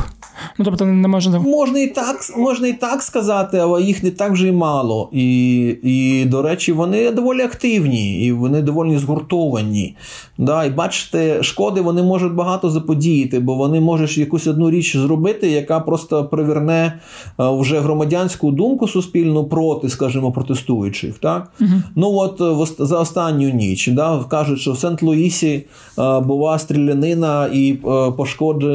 Ну, 0.58 0.66
тобто 0.66 0.86
не 0.86 1.08
можна 1.08 1.40
можна 1.40 1.80
і 1.80 1.88
так 1.88 2.18
можна 2.38 2.68
і 2.68 2.74
так 2.74 3.02
сказати, 3.02 3.58
але 3.58 3.82
їх 3.82 4.04
не 4.04 4.12
так 4.12 4.32
вже 4.32 4.48
й 4.48 4.52
мало. 4.52 5.10
І, 5.12 5.60
і 5.84 6.26
до 6.26 6.42
речі, 6.42 6.72
вони 6.72 7.12
доволі 7.12 7.42
активні 7.42 8.26
і 8.26 8.32
вони 8.32 8.62
доволі 8.62 8.98
згуртовані. 8.98 9.96
Да, 10.38 10.66
І 10.66 10.70
бачите, 10.70 11.44
шкоди 11.44 11.82
вони 11.82 12.04
можуть 12.04 12.34
багато 12.34 12.70
заподіяти, 12.70 13.40
бо 13.40 13.56
вони 13.56 13.80
можуть 13.80 14.18
якусь 14.18 14.48
одну 14.48 14.70
річ 14.70 14.98
зробити, 14.98 15.50
яка 15.50 15.80
просто 15.80 16.26
приверне 16.26 16.84
е, 16.86 16.94
вже 17.38 17.80
громадянську 17.80 18.52
думку 18.52 18.88
суспільну 18.88 19.44
проти, 19.44 19.90
скажімо, 19.90 20.32
протестуючих. 20.32 21.20
Так? 21.20 21.52
Угу. 21.62 21.70
Ну 21.96 22.12
от 22.12 22.42
е, 22.42 22.86
за 22.86 23.00
останню 23.00 23.50
ніч 23.50 23.88
да, 23.88 24.24
кажуть, 24.30 24.60
що 24.60 24.72
в 24.72 24.78
Сент-Луїсі 24.78 25.64
е, 26.00 26.20
була 26.20 26.60
стрілянина 26.60 27.50
і 27.54 27.74
пошкодження 28.18 28.66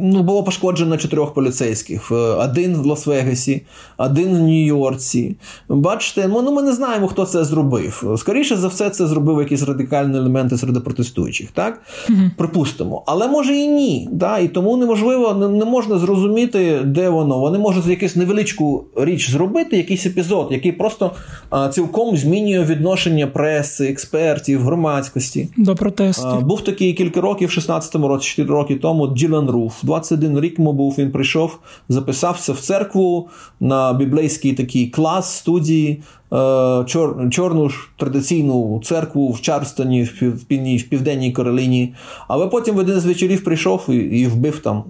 ну, 0.00 0.22
було 0.22 0.44
пошкоджено 0.44 0.96
чотирьох 0.96 1.34
поліцейських: 1.34 2.12
один 2.38 2.76
в 2.76 2.86
Лас-Вегасі, 2.86 3.60
один 3.96 4.36
в 4.36 4.40
Нью-Йорці. 4.40 5.34
Бачите, 5.68 6.28
ну, 6.28 6.42
ну 6.42 6.52
ми 6.52 6.62
не 6.62 6.72
знаємо, 6.72 7.08
хто 7.08 7.26
це 7.26 7.44
зробив. 7.44 8.14
Скоріше 8.16 8.56
за 8.56 8.68
все, 8.68 8.90
це 8.90 9.06
зробив 9.06 9.38
якісь 9.38 9.62
радикальні 9.62 10.18
елементи 10.18 10.58
серед 10.58 10.84
протестуючих, 10.84 11.50
так? 11.50 11.80
mm 12.08 12.30
Припустимо. 12.36 13.02
Але 13.06 13.28
може 13.28 13.56
і 13.56 13.68
ні. 13.68 14.08
Да? 14.12 14.38
І 14.38 14.48
тому 14.48 14.76
неможливо, 14.76 15.34
не, 15.34 15.48
не 15.48 15.64
можна 15.64 15.98
зрозуміти, 15.98 16.80
де 16.84 17.08
воно. 17.08 17.38
Вони 17.38 17.58
можуть 17.58 17.86
якусь 17.86 18.16
невеличку 18.16 18.84
річ 18.96 19.30
зробити, 19.30 19.76
якийсь 19.76 20.06
епізод, 20.06 20.48
який 20.50 20.72
просто 20.72 21.10
а, 21.50 21.68
цілком 21.68 22.16
змінює 22.16 22.64
відношення 22.64 23.26
преси, 23.26 23.88
експертів, 23.88 24.62
громадськості. 24.62 25.48
До 25.56 25.74
протесту. 25.74 26.40
Був 26.40 26.64
такий 26.64 26.92
кілька 26.92 27.20
років, 27.20 27.48
в 27.48 27.52
16-му 27.52 28.08
році, 28.08 28.28
4 28.28 28.48
роки 28.48 28.76
тому, 28.76 29.06
Ділан 29.08 29.48
Руф. 29.66 29.84
21 29.84 30.40
рік 30.40 30.58
йому 30.58 30.72
був, 30.72 30.94
він 30.98 31.10
прийшов, 31.10 31.58
записався 31.88 32.52
в 32.52 32.60
церкву 32.60 33.28
на 33.60 33.92
біблейський 33.92 34.52
такий 34.52 34.86
клас 34.86 35.36
студії. 35.36 36.02
Е, 36.32 36.84
чор, 36.86 37.30
чорну 37.30 37.68
ж 37.68 37.88
традиційну 37.96 38.80
церкву 38.84 39.32
в 39.32 39.40
Чарстоні, 39.40 40.02
в 40.02 40.44
південній, 40.44 40.76
в 40.76 40.88
південній 40.88 41.32
Кароліні. 41.32 41.94
Але 42.28 42.46
потім 42.46 42.74
в 42.74 42.78
один 42.78 43.00
з 43.00 43.06
вечорів 43.06 43.44
прийшов 43.44 43.84
і, 43.88 43.92
і 43.92 44.26
вбив 44.26 44.58
там 44.58 44.76
е, 44.76 44.82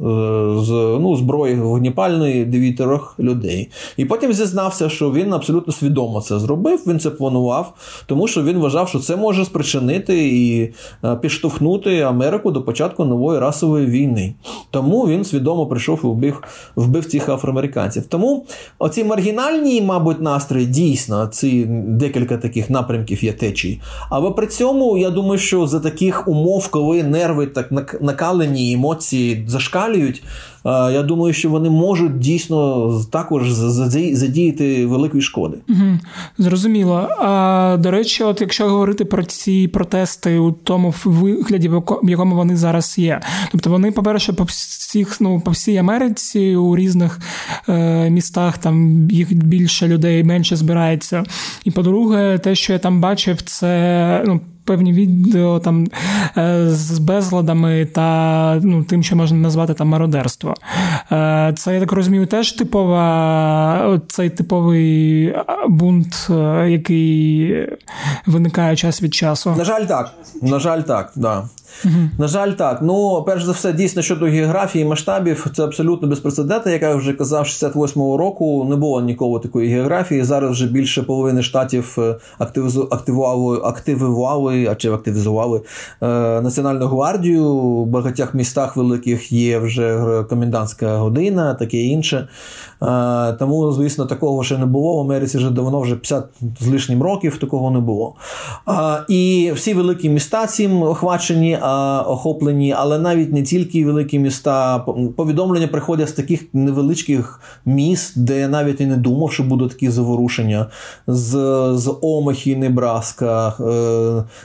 з 0.65 0.71
ну, 1.01 1.17
зброї 1.17 1.55
вогнепальної 1.55 2.45
дев'ятерох 2.45 3.15
людей. 3.19 3.71
І 3.97 4.05
потім 4.05 4.33
зізнався, 4.33 4.89
що 4.89 5.13
він 5.13 5.33
абсолютно 5.33 5.73
свідомо 5.73 6.21
це 6.21 6.39
зробив. 6.39 6.83
Він 6.87 7.01
це 7.01 7.11
планував, 7.11 7.75
тому 8.07 8.29
що 8.29 8.43
він 8.43 8.59
вважав, 8.59 8.89
що 8.89 8.99
це 8.99 9.17
може 9.17 9.45
спричинити 9.45 10.29
і 10.29 10.73
е, 11.05 11.17
підштовхнути 11.17 12.01
Америку 12.01 12.51
до 12.51 12.63
початку 12.63 13.05
нової 13.05 13.39
расової 13.39 13.87
війни. 13.87 14.35
Тому 14.71 15.07
він 15.07 15.25
свідомо 15.25 15.67
прийшов 15.67 16.01
і 16.05 16.07
вбив, 16.07 16.43
вбив 16.77 17.05
цих 17.05 17.29
афроамериканців. 17.29 18.07
Тому 18.07 18.47
оці 18.79 19.05
маргінальні, 19.05 19.83
мабуть, 19.83 20.21
настрої 20.21 20.67
дійсно 20.67 21.26
ці 21.27 21.65
декілька 21.69 22.37
таких 22.37 22.71
напрямків 22.71 23.25
є 23.25 23.33
течій. 23.33 23.81
Але 24.11 24.31
при 24.31 24.47
цьому 24.47 24.99
я 24.99 25.11
думаю, 25.11 25.39
що 25.39 25.67
за 25.67 25.81
таких 25.81 26.29
умов, 26.29 26.69
коли 26.69 27.03
нерви 27.03 27.47
так 27.47 27.73
накалені, 28.01 28.73
емоції 28.73 29.45
зашкалюють, 29.49 30.23
я 30.67 31.03
думаю, 31.03 31.33
що 31.33 31.51
вони 31.51 31.71
можуть 31.71 32.19
дійсно 32.19 32.93
також 33.11 33.53
задіяти 34.13 34.87
великої 34.87 35.23
шкоди. 35.23 35.57
Угу, 35.69 35.99
Зрозуміло. 36.39 37.09
А 37.19 37.77
до 37.81 37.91
речі, 37.91 38.25
от 38.25 38.41
якщо 38.41 38.69
говорити 38.69 39.05
про 39.05 39.25
ці 39.25 39.69
протести 39.69 40.39
у 40.39 40.53
тому 40.53 40.95
вигляді, 41.05 41.69
в 41.69 42.11
якому 42.11 42.37
вони 42.37 42.57
зараз 42.57 42.99
є, 42.99 43.21
тобто 43.53 43.71
вони, 43.71 43.93
по-перше, 43.93 44.33
по 44.33 44.45
всіх, 44.45 45.21
ну 45.21 45.41
по 45.41 45.51
всій 45.51 45.77
Америці 45.77 46.57
у 46.57 46.77
різних 46.77 47.21
е, 47.69 48.11
містах 48.11 48.59
там 48.59 49.09
їх 49.11 49.35
більше 49.35 49.89
людей 49.89 50.25
менше 50.25 50.57
збирається. 50.57 51.25
І 51.65 51.71
по-друге, 51.71 52.39
те, 52.39 52.55
що 52.55 52.73
я 52.73 52.79
там 52.79 53.01
бачив, 53.01 53.43
це 53.43 54.23
ну 54.27 54.41
певні 54.67 54.93
відео 54.93 55.59
там 55.59 55.87
е, 56.37 56.67
з 56.69 56.99
безладами 56.99 57.87
та 57.87 58.61
ну, 58.63 58.85
тим, 58.85 59.03
що 59.03 59.17
можна 59.17 59.39
назвати 59.39 59.75
там 59.75 59.89
мародерство. 59.89 60.55
Е, 61.13 61.53
це, 61.57 61.75
я 61.75 61.81
так 61.81 61.93
розумію, 61.93 62.27
теж 62.27 62.53
типова, 62.53 64.01
цей 64.09 64.31
типовий 64.31 65.35
бунт, 65.69 66.27
е, 66.31 66.71
який 66.71 67.55
виникає 68.27 68.77
час 68.77 69.03
від 69.03 69.15
часу. 69.15 69.55
На 69.59 69.65
жаль, 69.65 69.85
так. 69.85 70.13
На 70.43 70.59
жаль, 70.59 70.81
так, 70.81 71.13
да. 71.17 71.49
Угу. 71.85 71.95
На 72.19 72.29
жаль, 72.29 72.51
так. 72.51 72.79
Ну, 72.83 73.23
перш 73.27 73.45
за 73.45 73.53
все, 73.53 73.73
дійсно 73.73 74.03
щодо 74.03 74.27
географії 74.27 74.85
масштабів, 74.85 75.47
це 75.57 75.65
абсолютно 75.65 76.09
безпрецедентно. 76.09 76.73
Як 76.73 76.83
я 76.83 76.95
вже 76.95 77.13
казав, 77.13 77.45
68-го 77.45 78.17
року 78.17 78.67
не 78.71 78.77
було 78.77 79.01
ніколи 79.01 79.41
такої 79.41 79.69
географії. 79.69 80.25
Зараз 80.25 80.51
вже 80.51 80.67
більше 80.67 81.03
половини 81.03 81.43
штатів 81.43 81.99
активували, 82.91 83.61
активували 83.65 84.67
а 84.67 84.75
чи 84.75 84.93
активізували 84.93 85.63
е, 86.03 86.07
Національну 86.41 86.87
гвардію. 86.87 87.55
В 87.55 87.87
багатьох 87.87 88.35
містах 88.35 88.77
великих 88.77 89.33
є 89.33 89.59
вже 89.59 90.25
комендантська 90.29 90.97
година, 90.97 91.55
таке 91.55 91.77
інше. 91.77 92.29
Е, 92.83 93.33
тому, 93.33 93.73
звісно, 93.73 94.07
такого 94.07 94.45
ще 94.45 94.59
не 94.59 94.67
було. 94.67 94.97
В 94.97 95.01
Америці 95.01 95.39
вже 95.39 95.51
давно, 95.51 95.81
вже 95.81 95.97
50 95.97 96.25
з 96.61 96.67
лишнім 96.67 97.03
років 97.03 97.39
такого 97.39 97.71
не 97.71 97.79
було. 97.79 98.15
Е, 98.69 98.73
і 99.09 99.53
всі 99.55 99.75
великі 99.75 100.09
міста 100.09 100.47
цим 100.47 100.83
охвачені, 100.83 101.59
охоплені, 102.09 102.73
але 102.73 102.99
навіть 102.99 103.33
не 103.33 103.43
тільки 103.43 103.85
великі 103.85 104.19
міста. 104.19 104.79
Повідомлення 105.17 105.69
приходять 105.69 106.09
з 106.09 106.13
таких 106.13 106.45
невеличких 106.53 107.41
міст, 107.65 108.19
де 108.19 108.41
я 108.41 108.49
навіть 108.49 108.81
і 108.81 108.87
не 108.87 108.97
думав, 108.97 109.33
що 109.33 109.43
будуть 109.43 109.71
такі 109.71 109.91
заворушення. 109.91 110.67
З 111.07 111.37
з 111.75 111.95
Омахі, 112.01 112.57
Небраска, 112.57 113.55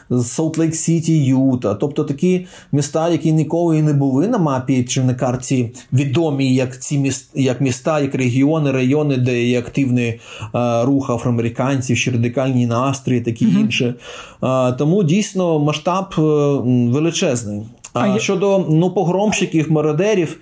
з 0.10 0.32
Солт 0.32 0.58
Лейк 0.58 0.76
Сіті, 0.76 1.24
Юта, 1.26 1.74
тобто 1.76 2.04
такі 2.04 2.46
міста, 2.72 3.10
які 3.10 3.32
ніколи 3.32 3.78
і 3.78 3.82
не 3.82 3.94
були 3.94 4.28
на 4.28 4.38
мапі 4.38 4.84
чи 4.84 5.04
на 5.04 5.14
карті 5.14 5.74
відомі 5.94 6.54
як 6.56 6.80
ці 6.80 6.98
міст, 6.98 7.32
як 7.36 7.62
міста, 7.62 8.00
як 8.00 8.16
регіони, 8.16 8.72
райони, 8.72 9.18
де 9.18 9.44
є 9.44 9.60
активний 9.60 10.20
а, 10.54 10.84
рух 10.86 11.10
афроамериканців, 11.10 11.98
ще 11.98 12.12
радикальні 12.12 12.66
настрої, 12.68 13.22
такі 13.22 13.46
mm-hmm. 13.46 13.60
інше. 13.60 13.96
Тому 14.78 15.04
дійсно 15.04 15.60
масштаб 15.60 16.06
е, 16.18 16.22
величезний. 17.12 17.66
А, 17.94 18.10
а 18.10 18.20
щодо 18.20 18.66
ну 18.70 18.92
погромщиків, 18.92 19.72
мародерів, 19.72 20.38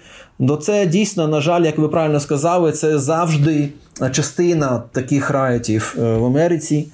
то 0.47 0.55
це 0.55 0.86
дійсно, 0.86 1.27
на 1.27 1.41
жаль, 1.41 1.62
як 1.62 1.77
ви 1.77 1.88
правильно 1.88 2.19
сказали, 2.19 2.71
це 2.71 2.99
завжди 2.99 3.69
частина 4.12 4.84
таких 4.91 5.29
райтів 5.29 5.95
е, 5.97 6.01
в 6.01 6.25
Америці. 6.25 6.88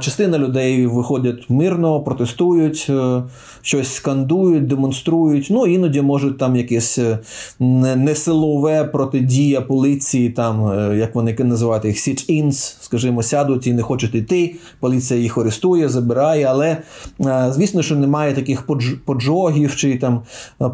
Частина 0.00 0.38
людей 0.38 0.86
виходять 0.86 1.50
мирно, 1.50 2.00
протестують, 2.00 2.86
е, 2.90 3.22
щось 3.62 3.94
скандують, 3.94 4.66
демонструють. 4.66 5.48
Ну, 5.50 5.66
іноді 5.66 6.00
можуть 6.02 6.38
там 6.38 6.56
якесь 6.56 6.98
е, 6.98 7.18
несилове 7.96 8.84
протидія 8.84 9.60
поліції, 9.60 10.30
там, 10.30 10.72
е, 10.72 10.96
як 10.96 11.14
вони 11.14 11.36
називають 11.38 11.84
їх, 11.84 11.96
sit-ins, 11.96 12.76
скажімо, 12.80 13.22
сядуть 13.22 13.66
і 13.66 13.72
не 13.72 13.82
хочуть 13.82 14.14
йти. 14.14 14.54
Поліція 14.80 15.20
їх 15.20 15.38
арестує, 15.38 15.88
забирає. 15.88 16.44
Але 16.44 16.76
звісно, 17.50 17.82
що 17.82 17.96
немає 17.96 18.34
таких 18.34 18.68
поджогів 19.04 19.76
чи 19.76 19.98
там 19.98 20.22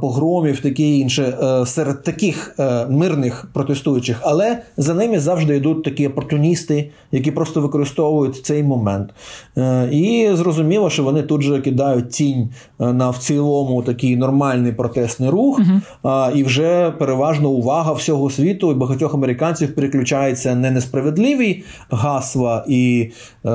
погромів, 0.00 0.61
таке 0.61 0.83
інше 0.83 1.35
серед 1.66 2.02
таких 2.02 2.54
мирних 2.90 3.50
протестуючих. 3.52 4.18
Але 4.22 4.62
за 4.76 4.94
ними 4.94 5.20
завжди 5.20 5.56
йдуть 5.56 5.85
такі 5.85 6.09
опортуністи, 6.09 6.90
які 7.12 7.30
просто 7.30 7.61
використовують 7.61 8.44
цей 8.44 8.60
момент. 8.62 9.11
Е, 9.59 9.88
і 9.92 10.31
зрозуміло, 10.33 10.90
що 10.90 11.05
вони 11.05 11.23
тут 11.23 11.42
же 11.42 11.61
кидають 11.61 12.11
тінь 12.11 12.51
е, 12.81 12.92
на 12.92 13.11
в 13.11 13.18
цілому 13.18 13.83
такий 13.83 14.16
нормальний 14.16 14.73
протестний 14.73 15.31
рух, 15.31 15.61
uh 16.05 16.37
і 16.37 16.44
вже 16.44 16.90
переважно 16.90 17.49
увага 17.49 17.92
всього 17.92 18.31
світу 18.31 18.73
і 18.73 18.75
багатьох 18.75 19.14
американців 19.14 19.75
переключається 19.75 20.55
не 20.55 20.70
несправедливі 20.70 21.64
гасла 21.90 22.64
і. 22.68 23.11
Е, 23.46 23.51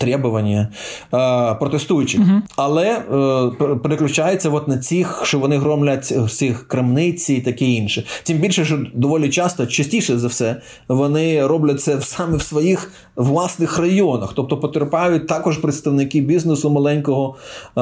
требування 0.00 0.68
е, 1.14 1.54
протестуючих, 1.54 2.20
угу. 2.20 2.42
але 2.56 2.86
е, 2.88 3.74
переключається 3.74 4.50
от 4.50 4.68
на 4.68 4.78
цих, 4.78 5.20
що 5.24 5.38
вони 5.38 5.58
громлять 5.58 6.14
цих 6.30 6.68
крамниці 6.68 7.34
і 7.34 7.40
таке 7.40 7.64
інше. 7.64 8.04
Тим 8.22 8.38
більше, 8.38 8.64
що 8.64 8.78
доволі 8.94 9.28
часто, 9.28 9.66
частіше 9.66 10.18
за 10.18 10.26
все, 10.26 10.56
вони 10.88 11.46
роблять 11.46 11.80
це 11.80 12.00
саме 12.00 12.36
в 12.36 12.42
своїх 12.42 12.92
власних 13.16 13.78
районах, 13.78 14.32
тобто 14.36 14.56
потерпають 14.56 15.28
також 15.28 15.58
представники 15.58 16.20
бізнесу 16.20 16.70
маленького, 16.70 17.36
е, 17.76 17.80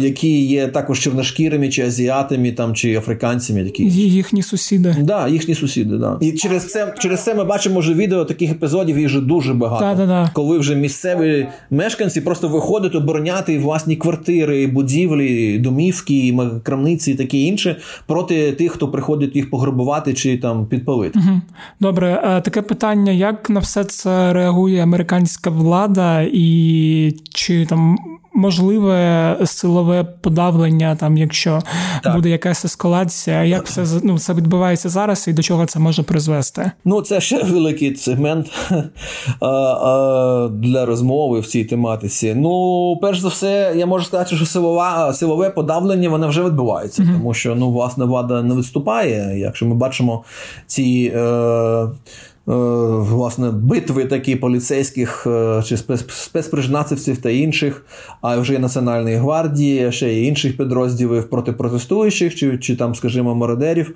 які 0.00 0.46
є 0.46 0.68
також 0.68 1.00
чорношкірими, 1.00 1.68
чи 1.68 1.82
азіатами, 1.82 2.52
там 2.52 2.74
чи 2.74 2.96
африканцями. 2.96 3.64
Такі 3.64 3.84
їхні 3.84 4.42
сусіди. 4.42 4.96
Да, 5.00 5.28
їхні 5.28 5.54
сусіди, 5.54 5.96
да. 5.96 6.18
І 6.20 6.32
через 6.32 6.72
це 6.72 6.94
через 6.98 7.24
це 7.24 7.34
ми 7.34 7.44
бачимо 7.44 7.80
вже 7.80 7.94
відео 7.94 8.24
таких 8.24 8.50
епізодів. 8.50 8.98
Їх 8.98 9.06
вже 9.06 9.20
дуже 9.20 9.54
багато, 9.54 9.84
да, 9.84 9.94
да, 9.94 10.06
да. 10.06 10.30
коли 10.34 10.58
вже 10.58 10.74
місцеві 10.74 11.37
мешканці 11.70 12.20
просто 12.20 12.48
виходять 12.48 12.94
обороняти 12.94 13.58
власні 13.58 13.96
квартири, 13.96 14.66
будівлі, 14.66 15.58
домівки, 15.58 16.38
крамниці 16.62 17.12
і 17.12 17.14
таке 17.14 17.36
інше 17.36 17.76
проти 18.06 18.52
тих, 18.52 18.72
хто 18.72 18.88
приходить 18.88 19.36
їх 19.36 19.50
пограбувати 19.50 20.14
чи 20.14 20.38
там 20.38 20.66
підпалити. 20.66 21.18
Угу. 21.18 21.40
Добре, 21.80 22.22
е, 22.24 22.40
таке 22.40 22.62
питання: 22.62 23.12
як 23.12 23.50
на 23.50 23.60
все 23.60 23.84
це 23.84 24.32
реагує 24.32 24.82
американська 24.82 25.50
влада, 25.50 26.20
і 26.32 27.16
чи 27.30 27.66
там 27.66 27.96
можливе 28.38 29.36
силове 29.46 30.04
подавлення, 30.04 30.96
там, 30.96 31.16
якщо 31.16 31.62
так. 32.02 32.14
буде 32.14 32.28
якась 32.28 32.64
ескалація, 32.64 33.44
як 33.44 33.66
це 33.66 33.84
ну, 34.02 34.18
це 34.18 34.34
відбувається 34.34 34.88
зараз 34.88 35.28
і 35.28 35.32
до 35.32 35.42
чого 35.42 35.66
це 35.66 35.78
може 35.78 36.02
призвести? 36.02 36.70
Ну, 36.84 37.02
це 37.02 37.20
ще 37.20 37.42
великий 37.44 37.96
сегмент 37.96 38.46
для 40.50 40.86
розмови 40.86 41.40
в 41.40 41.46
цій 41.46 41.64
тематиці. 41.64 42.34
Ну, 42.34 42.98
перш 43.02 43.20
за 43.20 43.28
все, 43.28 43.74
я 43.76 43.86
можу 43.86 44.04
сказати, 44.04 44.36
що 44.36 44.46
силова, 44.46 45.12
силове 45.12 45.50
подавлення 45.50 46.08
воно 46.08 46.28
вже 46.28 46.44
відбувається, 46.44 47.02
uh 47.02 47.18
тому 47.18 47.34
що 47.34 47.54
ну, 47.54 47.70
власне 47.70 48.04
влада 48.04 48.42
не 48.42 48.54
виступає. 48.54 49.38
Якщо 49.38 49.66
ми 49.66 49.74
бачимо 49.74 50.24
ці. 50.66 51.12
Е, 51.14 51.88
власне 52.48 53.50
битви 53.50 54.04
такі 54.04 54.36
поліцейських 54.36 55.26
е, 55.26 55.62
чи 55.66 55.76
спецпризначенців 56.08 57.16
та 57.16 57.30
інших, 57.30 57.84
а 58.20 58.36
вже 58.36 58.54
і 58.54 58.58
Національної 58.58 59.16
гвардії, 59.16 59.92
ще 59.92 60.08
й 60.08 60.26
інших 60.26 60.56
підрозділів 60.56 61.30
проти 61.30 61.52
протестуючих, 61.52 62.34
чи, 62.34 62.58
чи 62.58 62.76
там, 62.76 62.94
скажімо, 62.94 63.34
мародерів, 63.34 63.94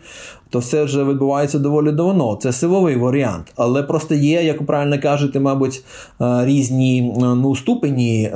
то 0.50 0.58
все 0.58 0.84
вже 0.84 1.04
відбувається 1.04 1.58
доволі 1.58 1.92
давно. 1.92 2.38
Це 2.42 2.52
силовий 2.52 2.96
варіант. 2.96 3.52
Але 3.56 3.82
просто 3.82 4.14
є, 4.14 4.42
як 4.42 4.66
правильно 4.66 5.00
кажете, 5.02 5.40
мабуть, 5.40 5.84
е, 6.20 6.44
різні 6.44 7.14
ну, 7.18 7.56
ступені 7.56 8.30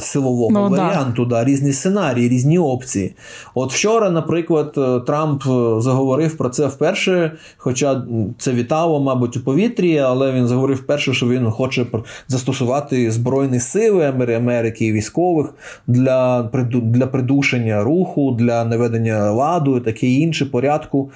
силового 0.00 0.50
ну, 0.50 0.68
варіанту, 0.68 1.24
да. 1.24 1.36
да, 1.36 1.44
різні 1.44 1.72
сценарії, 1.72 2.28
різні 2.28 2.58
опції. 2.58 3.14
От 3.54 3.72
вчора, 3.72 4.10
наприклад, 4.10 4.72
Трамп 5.06 5.42
заговорив 5.78 6.36
про 6.36 6.48
це 6.48 6.66
вперше, 6.66 7.32
хоча 7.56 8.02
це 8.38 8.52
вітало, 8.52 9.00
мабуть, 9.00 9.36
у 9.36 9.40
повітрі 9.40 9.61
повітрі, 9.62 9.98
але 9.98 10.32
він 10.32 10.46
заговорив 10.46 10.86
перше, 10.86 11.14
що 11.14 11.28
він 11.28 11.50
хоче 11.50 11.86
застосувати 12.28 13.10
збройні 13.10 13.60
сили 13.60 14.06
Америки 14.36 14.86
і 14.86 14.92
військових 14.92 15.54
для 15.86 16.50
для 16.72 17.06
придушення 17.06 17.82
руху, 17.82 18.36
для 18.38 18.64
наведення 18.64 19.30
ладу 19.30 19.76
і 19.76 19.80
таке 19.80 20.06
інше 20.06 20.46
порядку. 20.46 21.10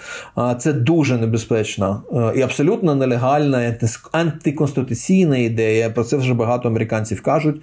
Це 0.58 0.72
дуже 0.72 1.18
небезпечна 1.18 2.02
е, 2.12 2.32
і 2.36 2.42
абсолютно 2.42 2.94
нелегальна 2.94 3.76
антиконституційна 4.12 5.36
ідея. 5.36 5.90
Про 5.90 6.04
це 6.04 6.16
вже 6.16 6.34
багато 6.34 6.68
американців 6.68 7.22
кажуть. 7.22 7.56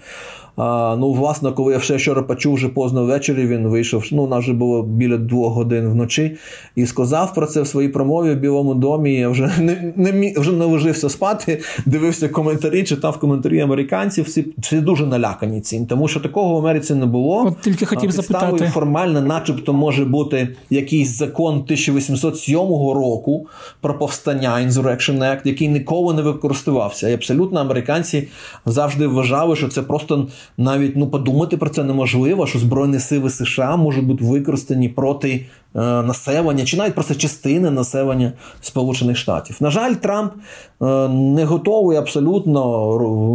А, 0.56 0.96
Ну, 1.00 1.12
власне, 1.14 1.52
коли 1.52 1.74
я 1.74 1.80
все 1.80 1.96
вчора 1.96 2.22
почув 2.22 2.54
вже 2.54 2.70
поздно 2.70 3.06
ввечері, 3.06 3.48
він 3.48 3.68
вийшов. 3.68 4.06
Ну, 4.12 4.24
у 4.24 4.28
нас 4.28 4.40
вже 4.40 4.54
було 4.54 4.84
біля 4.84 5.18
двох 5.18 5.54
годин 5.54 5.90
вночі, 5.90 6.38
і 6.76 6.86
сказав 6.86 7.34
про 7.34 7.46
це 7.46 7.62
в 7.62 7.68
своїй 7.68 7.90
промові 7.90 8.32
в 8.32 8.40
Білому 8.40 8.74
домі. 8.74 9.14
Я 9.14 9.30
вже 9.30 9.52
не 9.60 9.94
не 9.96 10.34
вже 10.38 10.52
не 10.52 10.66
ложився 10.66 11.10
спати, 11.10 11.62
дивився 11.86 12.30
коментарі, 12.30 12.84
читав 12.84 13.20
коментарі 13.20 13.60
американців. 13.60 14.26
Всі 14.26 14.46
всі 14.58 14.82
дуже 14.82 15.06
налякані 15.06 15.62
цим, 15.62 15.86
тому 15.86 16.08
що 16.08 16.20
такого 16.20 16.54
в 16.54 16.58
Америці 16.58 16.96
не 16.96 17.06
було. 17.06 17.46
От 17.48 17.62
тільки 17.62 17.86
хотів 17.86 18.12
запитати. 18.12 18.72
формально, 18.74 19.22
начебто, 19.22 19.74
може 19.74 20.06
бути 20.06 20.56
якийсь 20.70 21.18
закон 21.18 21.56
1807 21.56 22.58
року 22.94 23.48
про 23.82 23.98
повстання 23.98 24.56
Insurrection 24.68 25.20
Act, 25.20 25.42
який 25.44 25.68
ніколи 25.68 26.14
не 26.14 26.22
використовувався. 26.22 27.10
І 27.10 27.14
абсолютно 27.14 27.60
американці 27.60 28.28
завжди 28.66 29.08
вважали, 29.08 29.56
що 29.56 29.68
це 29.68 29.82
просто 29.82 30.28
навіть 30.58 30.96
ну 30.96 31.08
подумати 31.08 31.58
про 31.58 31.70
це 31.70 31.84
неможливо, 31.84 32.48
що 32.48 32.60
збройні 32.60 33.00
сили 33.00 33.30
США 33.30 33.76
можуть 33.76 34.06
бути 34.06 34.26
використані 34.26 34.90
проти 34.90 35.46
населення, 35.82 36.66
чи 36.66 36.78
навіть 36.78 36.94
просто 36.94 37.16
частини 37.16 37.72
населення 37.72 38.32
Сполучених 38.62 39.18
Штатів. 39.18 39.58
На 39.60 39.70
жаль, 39.70 39.94
Трамп 39.94 40.34
е, 40.82 41.08
не 41.08 41.46
готовий 41.46 41.98
абсолютно 41.98 42.88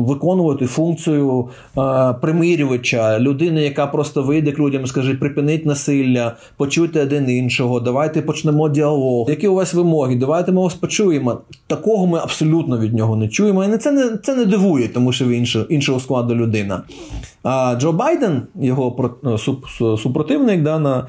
виконувати 0.02 0.66
функцію 0.66 1.48
е, 1.78 2.14
примирювача, 2.20 3.20
людини, 3.20 3.62
яка 3.62 3.86
просто 3.86 4.22
вийде 4.22 4.52
к 4.52 4.62
людям 4.62 4.86
скаже: 4.86 5.14
припиніть 5.14 5.66
насилля, 5.66 6.36
почуйте 6.56 7.02
один 7.02 7.30
іншого, 7.30 7.80
давайте 7.80 8.22
почнемо 8.22 8.68
діалог. 8.68 9.30
Які 9.30 9.48
у 9.48 9.54
вас 9.54 9.74
вимоги? 9.74 10.16
Давайте 10.16 10.52
ми 10.52 10.62
вас 10.62 10.74
почуємо. 10.74 11.38
Такого 11.66 12.06
ми 12.06 12.18
абсолютно 12.18 12.78
від 12.78 12.94
нього 12.94 13.16
не 13.16 13.28
чуємо. 13.28 13.64
І 13.64 13.78
це 13.78 13.92
не 13.92 14.16
це 14.16 14.34
не 14.34 14.44
дивує, 14.44 14.88
тому 14.88 15.12
що 15.12 15.24
він 15.24 15.46
іншого 15.68 16.00
складу 16.00 16.34
людина. 16.34 16.82
А 17.42 17.76
Джо 17.78 17.92
Байден, 17.92 18.42
його 18.60 19.14
супротивник 19.98 20.62
да, 20.62 20.78
на 20.78 21.06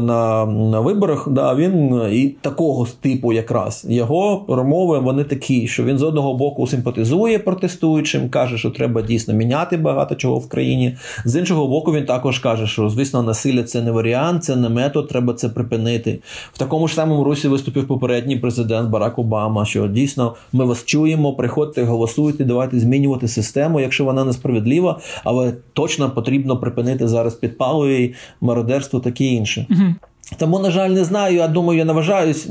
на, 0.00 0.39
на 0.46 0.80
виборах, 0.80 1.28
да, 1.28 1.54
він 1.54 2.02
і 2.12 2.28
такого 2.40 2.86
типу 3.00 3.32
якраз 3.32 3.86
його 3.88 4.44
промови 4.46 4.98
вони 4.98 5.24
такі, 5.24 5.66
що 5.68 5.84
він 5.84 5.98
з 5.98 6.02
одного 6.02 6.34
боку 6.34 6.66
симпатизує 6.66 7.38
протестуючим, 7.38 8.28
каже, 8.28 8.58
що 8.58 8.70
треба 8.70 9.02
дійсно 9.02 9.34
міняти 9.34 9.76
багато 9.76 10.14
чого 10.14 10.38
в 10.38 10.48
країні. 10.48 10.96
З 11.24 11.36
іншого 11.36 11.66
боку, 11.66 11.92
він 11.92 12.04
також 12.04 12.38
каже, 12.38 12.66
що 12.66 12.90
звісно, 12.90 13.22
насилля 13.22 13.62
це 13.62 13.82
не 13.82 13.90
варіант, 13.90 14.44
це 14.44 14.56
не 14.56 14.68
метод, 14.68 15.08
треба 15.08 15.34
це 15.34 15.48
припинити. 15.48 16.20
В 16.52 16.58
такому 16.58 16.88
ж 16.88 16.94
самому 16.94 17.24
русі 17.24 17.48
виступив 17.48 17.86
попередній 17.86 18.36
президент 18.36 18.90
Барак 18.90 19.18
Обама, 19.18 19.64
що 19.64 19.88
дійсно 19.88 20.34
ми 20.52 20.64
вас 20.64 20.84
чуємо, 20.84 21.32
приходьте, 21.32 21.84
голосуйте, 21.84 22.44
давайте 22.44 22.80
змінювати 22.80 23.28
систему, 23.28 23.80
якщо 23.80 24.04
вона 24.04 24.24
несправедлива. 24.24 25.00
але 25.24 25.52
точно 25.72 26.10
потрібно 26.10 26.56
припинити 26.56 27.08
зараз 27.08 27.34
підпалові, 27.34 28.14
мародерство, 28.40 29.00
таке 29.00 29.24
інше. 29.24 29.66
Угу. 29.70 29.94
Тому, 30.36 30.58
на 30.58 30.70
жаль, 30.70 30.90
не 30.90 31.04
знаю. 31.04 31.36
Я 31.36 31.48
думаю, 31.48 31.78
я 31.78 31.84
наважаюсь, 31.84 32.48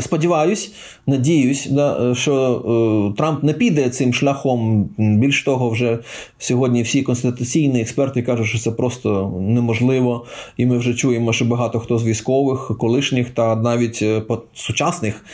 сподіваюсь, 0.00 0.72
надіюсь, 1.06 1.66
да, 1.70 2.14
що 2.14 3.12
е, 3.12 3.16
Трамп 3.18 3.42
не 3.42 3.52
піде 3.52 3.90
цим 3.90 4.14
шляхом. 4.14 4.88
Більш 4.98 5.44
того, 5.44 5.70
вже 5.70 5.98
сьогодні 6.38 6.82
всі 6.82 7.02
конституційні 7.02 7.80
експерти 7.80 8.22
кажуть, 8.22 8.46
що 8.46 8.58
це 8.58 8.70
просто 8.70 9.34
неможливо. 9.40 10.26
І 10.56 10.66
ми 10.66 10.78
вже 10.78 10.94
чуємо, 10.94 11.32
що 11.32 11.44
багато 11.44 11.80
хто 11.80 11.98
з 11.98 12.04
військових, 12.04 12.70
колишніх 12.78 13.30
та 13.30 13.56
навіть 13.56 13.98
е, 14.02 14.22
сучасних, 14.54 15.24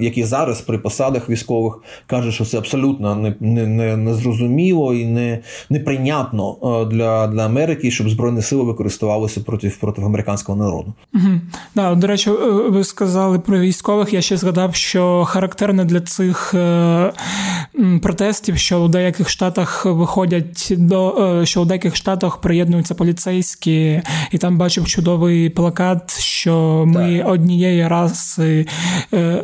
які 0.00 0.24
зараз 0.24 0.60
при 0.60 0.78
посадах 0.78 1.30
військових, 1.30 1.78
кажуть, 2.06 2.34
що 2.34 2.44
це 2.44 2.58
абсолютно 2.58 3.34
незрозуміло 3.96 4.92
не, 4.92 4.98
не, 4.98 5.04
не 5.04 5.08
і 5.08 5.14
не, 5.14 5.38
неприйнятно 5.70 6.56
е, 6.62 6.84
для, 6.84 7.26
для 7.26 7.46
Америки, 7.46 7.90
щоб 7.90 8.10
збройні 8.10 8.42
сили 8.42 8.62
використовувалися 8.62 9.40
проти, 9.40 9.72
проти 9.80 10.02
американського 10.02 10.58
народу. 10.58 10.94
Угу. 11.14 11.40
Да, 11.74 11.94
До 11.94 12.06
речі, 12.06 12.30
е, 12.30 12.34
ви 12.68 12.84
сказали 12.84 13.38
про 13.38 13.58
військових. 13.58 14.12
Я 14.12 14.20
ще 14.20 14.36
згадав, 14.36 14.74
що 14.74 15.24
характерно 15.24 15.84
для 15.84 16.00
цих 16.00 16.54
е, 16.54 17.12
протестів, 18.02 18.58
що 18.58 18.80
у 18.80 18.88
деяких 18.88 19.28
штатах 19.28 19.84
виходять 19.86 20.68
до 20.70 21.26
е, 21.40 21.46
що 21.46 21.62
у 21.62 21.64
деяких 21.64 21.96
штатах 21.96 22.40
приєднуються 22.40 22.94
поліцейські, 22.94 24.02
і 24.32 24.38
там 24.38 24.58
бачив 24.58 24.86
чудовий 24.86 25.48
плакат, 25.50 26.20
що 26.20 26.84
ми 26.86 27.18
так. 27.18 27.28
однієї 27.28 27.88
раси 27.88 28.66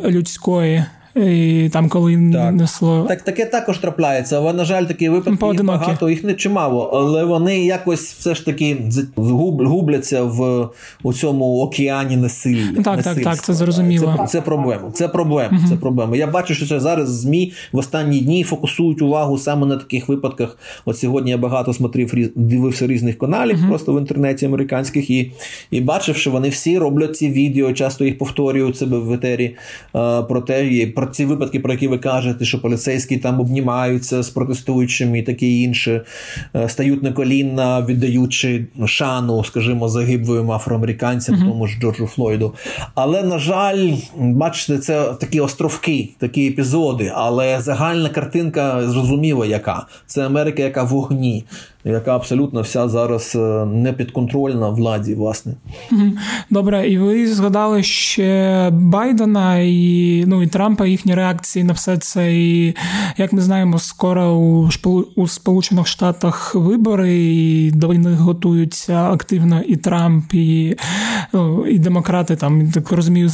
людської. 0.05 0.85
І 1.15 1.69
там, 1.73 1.89
коли 1.89 2.31
так. 2.33 2.53
несло. 2.53 3.05
Так, 3.07 3.21
таке 3.21 3.45
також 3.45 3.77
трапляється, 3.77 4.37
але, 4.37 4.53
на 4.53 4.65
жаль, 4.65 4.83
такі 4.83 5.09
випадки 5.09 5.45
їх 5.51 5.63
багато, 5.63 6.09
їх 6.09 6.23
не 6.23 6.33
чимало, 6.33 6.89
але 6.93 7.23
вони 7.23 7.65
якось 7.65 8.13
все 8.13 8.35
ж 8.35 8.45
таки 8.45 8.77
губляться 9.15 10.23
в 10.23 10.69
у 11.03 11.13
цьому 11.13 11.59
океані 11.59 12.17
насилля. 12.17 12.83
Так, 12.83 13.03
так, 13.03 13.23
так, 13.23 13.43
це 13.43 13.53
зрозуміло. 13.53 14.15
Це, 14.19 14.27
це 14.27 14.41
проблема. 14.41 14.91
Це 14.93 15.07
проблема. 15.07 15.57
uh 15.57 15.69
Це 15.69 15.75
проблема. 15.75 16.17
Я 16.17 16.27
бачу, 16.27 16.53
що 16.53 16.67
це 16.67 16.79
зараз 16.79 17.09
ЗМІ 17.09 17.53
в 17.71 17.77
останні 17.77 18.19
дні 18.19 18.43
фокусують 18.43 19.01
увагу 19.01 19.37
саме 19.37 19.67
на 19.67 19.77
таких 19.77 20.09
випадках. 20.09 20.57
От 20.85 20.97
сьогодні 20.97 21.31
я 21.31 21.37
багато 21.37 21.73
смотрів, 21.73 22.31
дивився 22.35 22.87
різних 22.87 23.17
каналів 23.17 23.57
uh 23.57 23.67
просто 23.67 23.93
в 23.93 23.99
інтернеті 23.99 24.45
американських 24.45 25.09
і 25.09 25.31
і 25.71 25.81
бачив, 25.81 26.15
що 26.15 26.31
вони 26.31 26.49
всі 26.49 26.77
роблять 26.77 27.17
ці 27.17 27.29
відео, 27.29 27.73
часто 27.73 28.05
їх 28.05 28.17
повторюють 28.17 28.77
себе 28.77 28.99
в 28.99 29.13
етері 29.13 29.55
про 30.27 30.41
те, 30.41 30.87
про 30.95 31.04
ці 31.11 31.25
випадки, 31.25 31.59
про 31.59 31.73
які 31.73 31.87
ви 31.87 31.97
кажете, 31.97 32.45
що 32.45 32.61
поліцейські 32.61 33.17
там 33.17 33.39
обнімаються 33.39 34.23
з 34.23 34.29
протестуючими 34.29 35.19
і 35.19 35.23
таке 35.23 35.47
інше, 35.47 36.01
е, 36.55 36.69
стають 36.69 37.03
на 37.03 37.11
коліна, 37.11 37.81
віддаючи 37.81 38.65
шану, 38.85 39.43
скажімо, 39.43 39.89
загиблим 39.89 40.51
афроамериканцям, 40.51 41.35
mm-hmm. 41.35 41.47
тому 41.47 41.67
ж 41.67 41.77
Джорджу 41.81 42.07
Флойду. 42.07 42.53
Але, 42.95 43.23
на 43.23 43.39
жаль, 43.39 43.93
бачите, 44.17 44.77
це 44.77 45.13
такі 45.13 45.39
островки, 45.39 46.09
такі 46.17 46.47
епізоди, 46.47 47.11
але 47.15 47.61
загальна 47.61 48.09
картинка 48.09 48.89
зрозуміла, 48.89 49.45
яка 49.45 49.87
це 50.05 50.25
Америка, 50.25 50.63
яка 50.63 50.83
в 50.83 50.87
вогні 50.87 51.45
яка 51.85 52.15
абсолютно 52.15 52.61
вся 52.61 52.89
зараз 52.89 53.35
е, 53.35 53.65
не 53.65 53.93
підконтрольна 53.93 54.69
владі, 54.69 55.15
власне. 55.15 55.53
Добре, 56.49 56.89
і 56.89 56.97
ви 56.97 57.27
згадали 57.27 57.83
ще 57.83 58.69
Байдена 58.73 59.57
і 59.59 60.23
ну 60.27 60.43
і 60.43 60.47
Трампа 60.47 60.85
їхні 60.85 61.15
реакції 61.15 61.63
на 61.63 61.73
все 61.73 61.97
це. 61.97 62.33
І 62.33 62.75
як 63.17 63.33
ми 63.33 63.41
знаємо, 63.41 63.79
скоро 63.79 64.33
у 64.33 64.69
у 65.15 65.27
Сполучених 65.27 65.87
Штатах 65.87 66.55
вибори, 66.55 67.15
і 67.15 67.71
до 67.71 67.87
них 67.87 68.19
готуються 68.19 69.11
активно 69.11 69.61
і 69.61 69.75
Трамп, 69.75 70.33
і 70.33 70.77
ну, 71.33 71.67
і 71.67 71.79
демократи. 71.79 72.35
Там 72.35 72.71
так 72.71 72.91
розумію, 72.91 73.29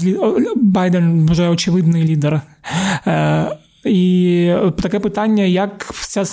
Байден 0.56 1.26
вже 1.32 1.50
очевидний 1.50 2.04
лідер. 2.04 2.42
Е, 3.08 3.58
і 3.86 4.54
таке 4.82 5.00
питання, 5.00 5.44
як 5.44 5.90
ця 6.12 6.26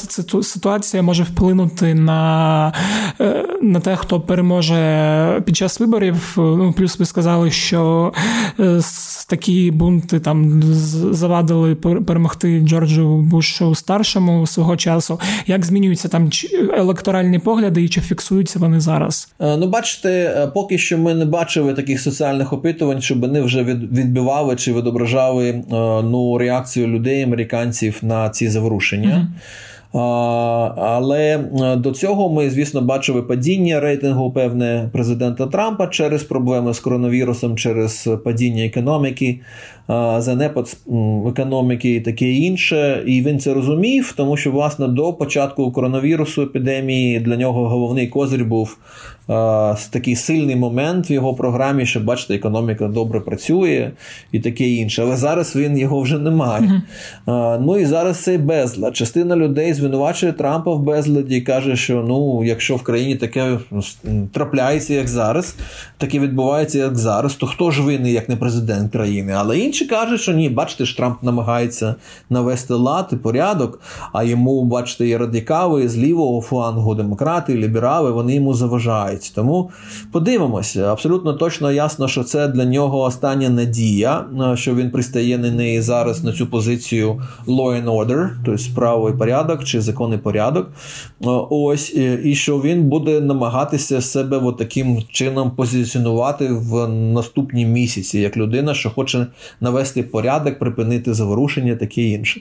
ситуація 0.42 1.02
може 1.02 1.22
вплинути 1.22 1.94
на 1.94 2.72
е, 3.20 3.44
на 3.62 3.80
те, 3.80 3.96
хто 3.96 4.20
переможе 4.20 5.42
під 5.44 5.56
час 5.56 5.80
виборів. 5.80 6.34
Ну, 6.36 6.74
Плюс 6.76 6.98
ви 6.98 7.04
сказали, 7.04 7.50
що 7.50 8.12
е, 8.60 8.80
такі 9.28 9.70
бунти 9.70 10.20
там 10.20 10.62
завадили 11.12 11.74
перемогти 11.74 12.60
Джорджу 12.60 13.16
Бушу 13.16 13.74
старшому 13.74 14.46
свого 14.46 14.76
часу. 14.76 15.20
Як 15.46 15.64
змінюються 15.64 16.08
там 16.08 16.30
електоральні 16.76 17.38
погляди 17.38 17.84
і 17.84 17.88
чи 17.88 18.00
фіксуються 18.00 18.58
вони 18.58 18.80
зараз? 18.80 19.32
Е, 19.40 19.56
ну, 19.56 19.68
бачите, 19.68 20.48
поки 20.54 20.78
що 20.78 20.98
ми 20.98 21.14
не 21.14 21.24
бачили 21.24 21.74
таких 21.74 22.00
соціальних 22.00 22.52
опитувань, 22.52 23.00
щоб 23.00 23.20
вони 23.20 23.40
вже 23.40 23.64
відбивали 23.64 24.56
чи 24.56 24.72
відображали 24.72 25.64
ну 26.04 26.38
реакцію 26.38 26.86
людей, 26.86 27.22
американців 27.22 27.98
на 28.02 28.28
ці 28.28 28.48
заворушення. 28.48 29.08
Mm-hmm. 29.08 29.67
Але 29.92 31.38
до 31.78 31.90
цього 31.90 32.28
ми, 32.28 32.50
звісно, 32.50 32.82
бачили 32.82 33.22
падіння 33.22 33.80
рейтингу 33.80 34.30
певне 34.30 34.88
президента 34.92 35.46
Трампа 35.46 35.86
через 35.86 36.22
проблеми 36.22 36.74
з 36.74 36.80
коронавірусом, 36.80 37.56
через 37.56 38.08
падіння 38.24 38.64
економіки, 38.64 39.40
занепад 40.18 40.76
економіки 41.28 41.94
і 41.94 42.00
таке 42.00 42.30
інше. 42.30 43.02
І 43.06 43.22
він 43.22 43.38
це 43.38 43.54
розумів, 43.54 44.14
тому 44.16 44.36
що 44.36 44.52
власне 44.52 44.88
до 44.88 45.12
початку 45.12 45.72
коронавірусу 45.72 46.42
епідемії 46.42 47.20
для 47.20 47.36
нього 47.36 47.68
головний 47.68 48.06
козир 48.06 48.44
був 48.44 48.78
такий 49.90 50.16
сильний 50.16 50.56
момент 50.56 51.10
в 51.10 51.12
його 51.12 51.34
програмі, 51.34 51.86
що 51.86 52.00
бачите, 52.00 52.34
економіка 52.34 52.88
добре 52.88 53.20
працює 53.20 53.90
і 54.32 54.40
таке 54.40 54.68
інше. 54.68 55.02
Але 55.02 55.16
зараз 55.16 55.56
він 55.56 55.78
його 55.78 56.00
вже 56.00 56.18
не 56.18 56.30
має. 56.30 56.82
Uh-huh. 57.26 57.58
Ну 57.60 57.78
і 57.78 57.84
зараз 57.84 58.22
цей 58.22 58.38
безлад. 58.38 58.96
Частина 58.96 59.36
людей 59.36 59.74
звинувачує 59.74 60.32
Трампа 60.32 60.74
в 60.74 60.82
безладі 60.82 61.36
і 61.36 61.40
каже, 61.40 61.76
що 61.76 62.04
ну, 62.08 62.44
якщо 62.44 62.76
в 62.76 62.82
країні 62.82 63.16
таке 63.16 63.58
трапляється, 64.32 64.94
як 64.94 65.08
зараз, 65.08 65.56
таке 65.98 66.18
відбувається, 66.18 66.78
як 66.78 66.98
зараз, 66.98 67.34
то 67.34 67.46
хто 67.46 67.70
ж 67.70 67.82
винний, 67.82 68.12
як 68.12 68.28
не 68.28 68.36
президент 68.36 68.92
країни? 68.92 69.34
Але 69.36 69.58
інші 69.58 69.84
кажуть, 69.84 70.20
що 70.20 70.32
ні, 70.32 70.48
бачите, 70.48 70.84
ж 70.84 70.96
Трамп 70.96 71.22
намагається 71.22 71.94
навести 72.30 72.74
лад 72.74 73.08
і 73.12 73.16
порядок, 73.16 73.80
а 74.12 74.24
йому, 74.24 74.64
бачите, 74.64 75.06
є 75.06 75.18
радикали 75.18 75.88
з 75.88 75.98
лівого 75.98 76.40
флангу, 76.40 76.94
демократи, 76.94 77.54
ліберали, 77.54 78.10
вони 78.10 78.34
йому 78.34 78.54
заважають 78.54 79.17
подобається. 79.18 79.32
Тому 79.34 79.70
подивимося. 80.12 80.92
Абсолютно 80.92 81.32
точно 81.32 81.72
ясно, 81.72 82.08
що 82.08 82.24
це 82.24 82.48
для 82.48 82.64
нього 82.64 83.00
остання 83.00 83.48
надія, 83.48 84.24
е, 84.52 84.56
що 84.56 84.74
він 84.74 84.90
пристає 84.90 85.38
на 85.38 85.50
неї 85.50 85.80
зараз 85.80 86.24
на 86.24 86.32
цю 86.32 86.46
позицію 86.46 87.22
law 87.46 87.84
and 87.84 87.84
order, 87.84 88.30
тобто 88.44 88.62
правовий 88.74 89.14
порядок 89.14 89.64
чи 89.64 89.80
законний 89.80 90.18
порядок. 90.18 90.66
Е, 90.66 91.26
ось, 91.50 91.94
і 92.24 92.34
що 92.34 92.60
він 92.60 92.82
буде 92.84 93.20
намагатися 93.20 94.00
себе 94.00 94.36
от 94.38 94.58
таким 94.58 95.02
чином 95.10 95.50
позиціонувати 95.50 96.48
в 96.52 96.88
наступні 96.88 97.66
місяці, 97.66 98.18
як 98.18 98.36
людина, 98.36 98.74
що 98.74 98.90
хоче 98.90 99.26
навести 99.60 100.02
порядок, 100.02 100.58
припинити 100.58 101.14
заворушення, 101.14 101.76
таке 101.76 102.02
інше. 102.02 102.40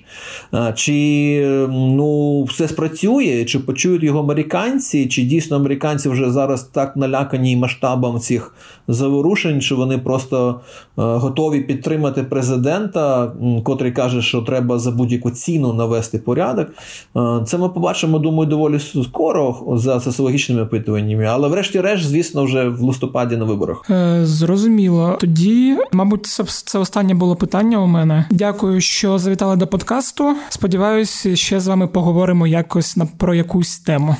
Е, 0.53 0.73
чи 0.75 1.67
ну, 1.69 2.43
все 2.43 2.67
спрацює, 2.67 3.45
чи 3.45 3.59
почують 3.59 4.03
його 4.03 4.19
американці, 4.19 5.05
чи 5.05 5.21
дійсно 5.21 5.57
американці 5.57 6.09
вже 6.09 6.31
зараз 6.31 6.66
так 6.71 6.95
налякані 6.95 7.55
масштабом 7.55 8.19
цих 8.19 8.53
заворушень, 8.87 9.61
що 9.61 9.75
вони 9.75 9.97
просто 9.97 10.59
е, 10.79 10.81
готові 10.95 11.61
підтримати 11.61 12.23
президента, 12.23 13.31
котрий 13.63 13.91
каже, 13.91 14.21
що 14.21 14.41
треба 14.41 14.79
за 14.79 14.91
будь-яку 14.91 15.31
ціну 15.31 15.73
навести 15.73 16.17
порядок. 16.17 16.67
Е, 17.17 17.39
це 17.45 17.57
ми 17.57 17.69
побачимо, 17.69 18.19
думаю, 18.19 18.49
доволі 18.49 18.79
скоро 18.79 19.55
за 19.73 19.99
соціологічними 19.99 20.61
опитуваннями, 20.61 21.25
але, 21.25 21.47
врешті-решт, 21.47 22.05
звісно, 22.05 22.43
вже 22.43 22.69
в 22.69 22.81
листопаді 22.81 23.37
на 23.37 23.45
виборах. 23.45 23.89
Е, 23.89 24.25
зрозуміло. 24.25 25.17
Тоді, 25.19 25.77
мабуть, 25.91 26.25
це, 26.25 26.43
це 26.43 26.79
останнє 26.79 27.13
було 27.13 27.35
питання 27.35 27.83
у 27.83 27.87
мене. 27.87 28.25
Дякую, 28.31 28.81
що 28.81 29.17
завітали 29.17 29.55
до 29.55 29.67
подкасту. 29.67 30.35
Сподіваюсь, 30.49 31.27
ще 31.33 31.59
з 31.59 31.67
вами 31.67 31.87
поговоримо 31.87 32.47
якось 32.47 32.97
на 32.97 33.05
про 33.17 33.35
якусь 33.35 33.79
тему. 33.79 34.15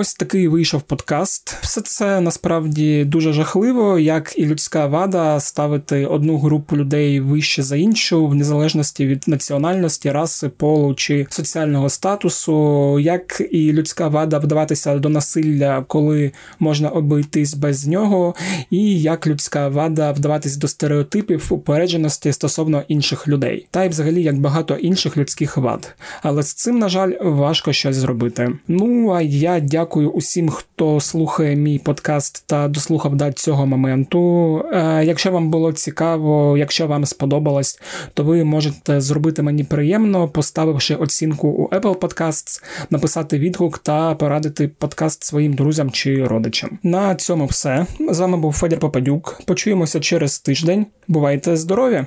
Ось 0.00 0.14
такий 0.14 0.48
вийшов 0.48 0.82
подкаст. 0.82 1.56
Все 1.60 1.80
це 1.80 2.20
насправді 2.20 3.04
дуже 3.04 3.32
жахливо, 3.32 3.98
як 3.98 4.34
і 4.36 4.46
людська 4.46 4.86
вада 4.86 5.40
ставити 5.40 6.06
одну 6.06 6.38
групу 6.38 6.76
людей 6.76 7.20
вище 7.20 7.62
за 7.62 7.76
іншу, 7.76 8.26
в 8.26 8.34
незалежності 8.34 9.06
від 9.06 9.24
національності, 9.26 10.10
раси, 10.10 10.48
полу 10.48 10.94
чи 10.94 11.26
соціального 11.30 11.88
статусу, 11.88 12.98
як 12.98 13.42
і 13.50 13.72
людська 13.72 14.08
вада 14.08 14.38
вдаватися 14.38 14.98
до 14.98 15.08
насилля, 15.08 15.84
коли 15.88 16.32
можна 16.58 16.88
обійтись 16.88 17.54
без 17.54 17.86
нього, 17.86 18.34
і 18.70 19.02
як 19.02 19.26
людська 19.26 19.68
вада 19.68 20.12
вдаватись 20.12 20.56
до 20.56 20.68
стереотипів 20.68 21.46
упередженості 21.50 22.32
стосовно 22.32 22.82
інших 22.88 23.28
людей, 23.28 23.66
та 23.70 23.84
й 23.84 23.88
взагалі 23.88 24.22
як 24.22 24.38
багато 24.38 24.74
інших 24.74 25.16
людських 25.16 25.56
вад. 25.56 25.94
Але 26.22 26.42
з 26.42 26.54
цим, 26.54 26.78
на 26.78 26.88
жаль, 26.88 27.12
важко 27.20 27.72
щось 27.72 27.96
зробити. 27.96 28.52
Ну 28.68 29.10
а 29.10 29.22
я 29.22 29.60
дякую 29.60 29.89
дякую 29.90 30.10
усім, 30.10 30.48
хто 30.48 31.00
слухає 31.00 31.56
мій 31.56 31.78
подкаст 31.78 32.44
та 32.46 32.68
дослухав 32.68 33.16
до 33.16 33.32
цього 33.32 33.66
моменту. 33.66 34.64
Е, 34.72 35.04
якщо 35.04 35.32
вам 35.32 35.50
було 35.50 35.72
цікаво, 35.72 36.58
якщо 36.58 36.86
вам 36.86 37.04
сподобалось, 37.04 37.80
то 38.14 38.24
ви 38.24 38.44
можете 38.44 39.00
зробити 39.00 39.42
мені 39.42 39.64
приємно, 39.64 40.28
поставивши 40.28 40.94
оцінку 40.94 41.48
у 41.48 41.68
Apple 41.68 41.96
Podcasts, 41.96 42.62
написати 42.90 43.38
відгук 43.38 43.78
та 43.78 44.14
порадити 44.14 44.68
подкаст 44.68 45.24
своїм 45.24 45.52
друзям 45.52 45.90
чи 45.90 46.26
родичам. 46.26 46.78
На 46.82 47.14
цьому 47.14 47.46
все 47.46 47.86
з 48.10 48.18
вами 48.18 48.36
був 48.36 48.52
Федір 48.52 48.78
Попадюк. 48.78 49.40
Почуємося 49.46 50.00
через 50.00 50.38
тиждень. 50.38 50.86
Бувайте 51.08 51.56
здорові! 51.56 52.04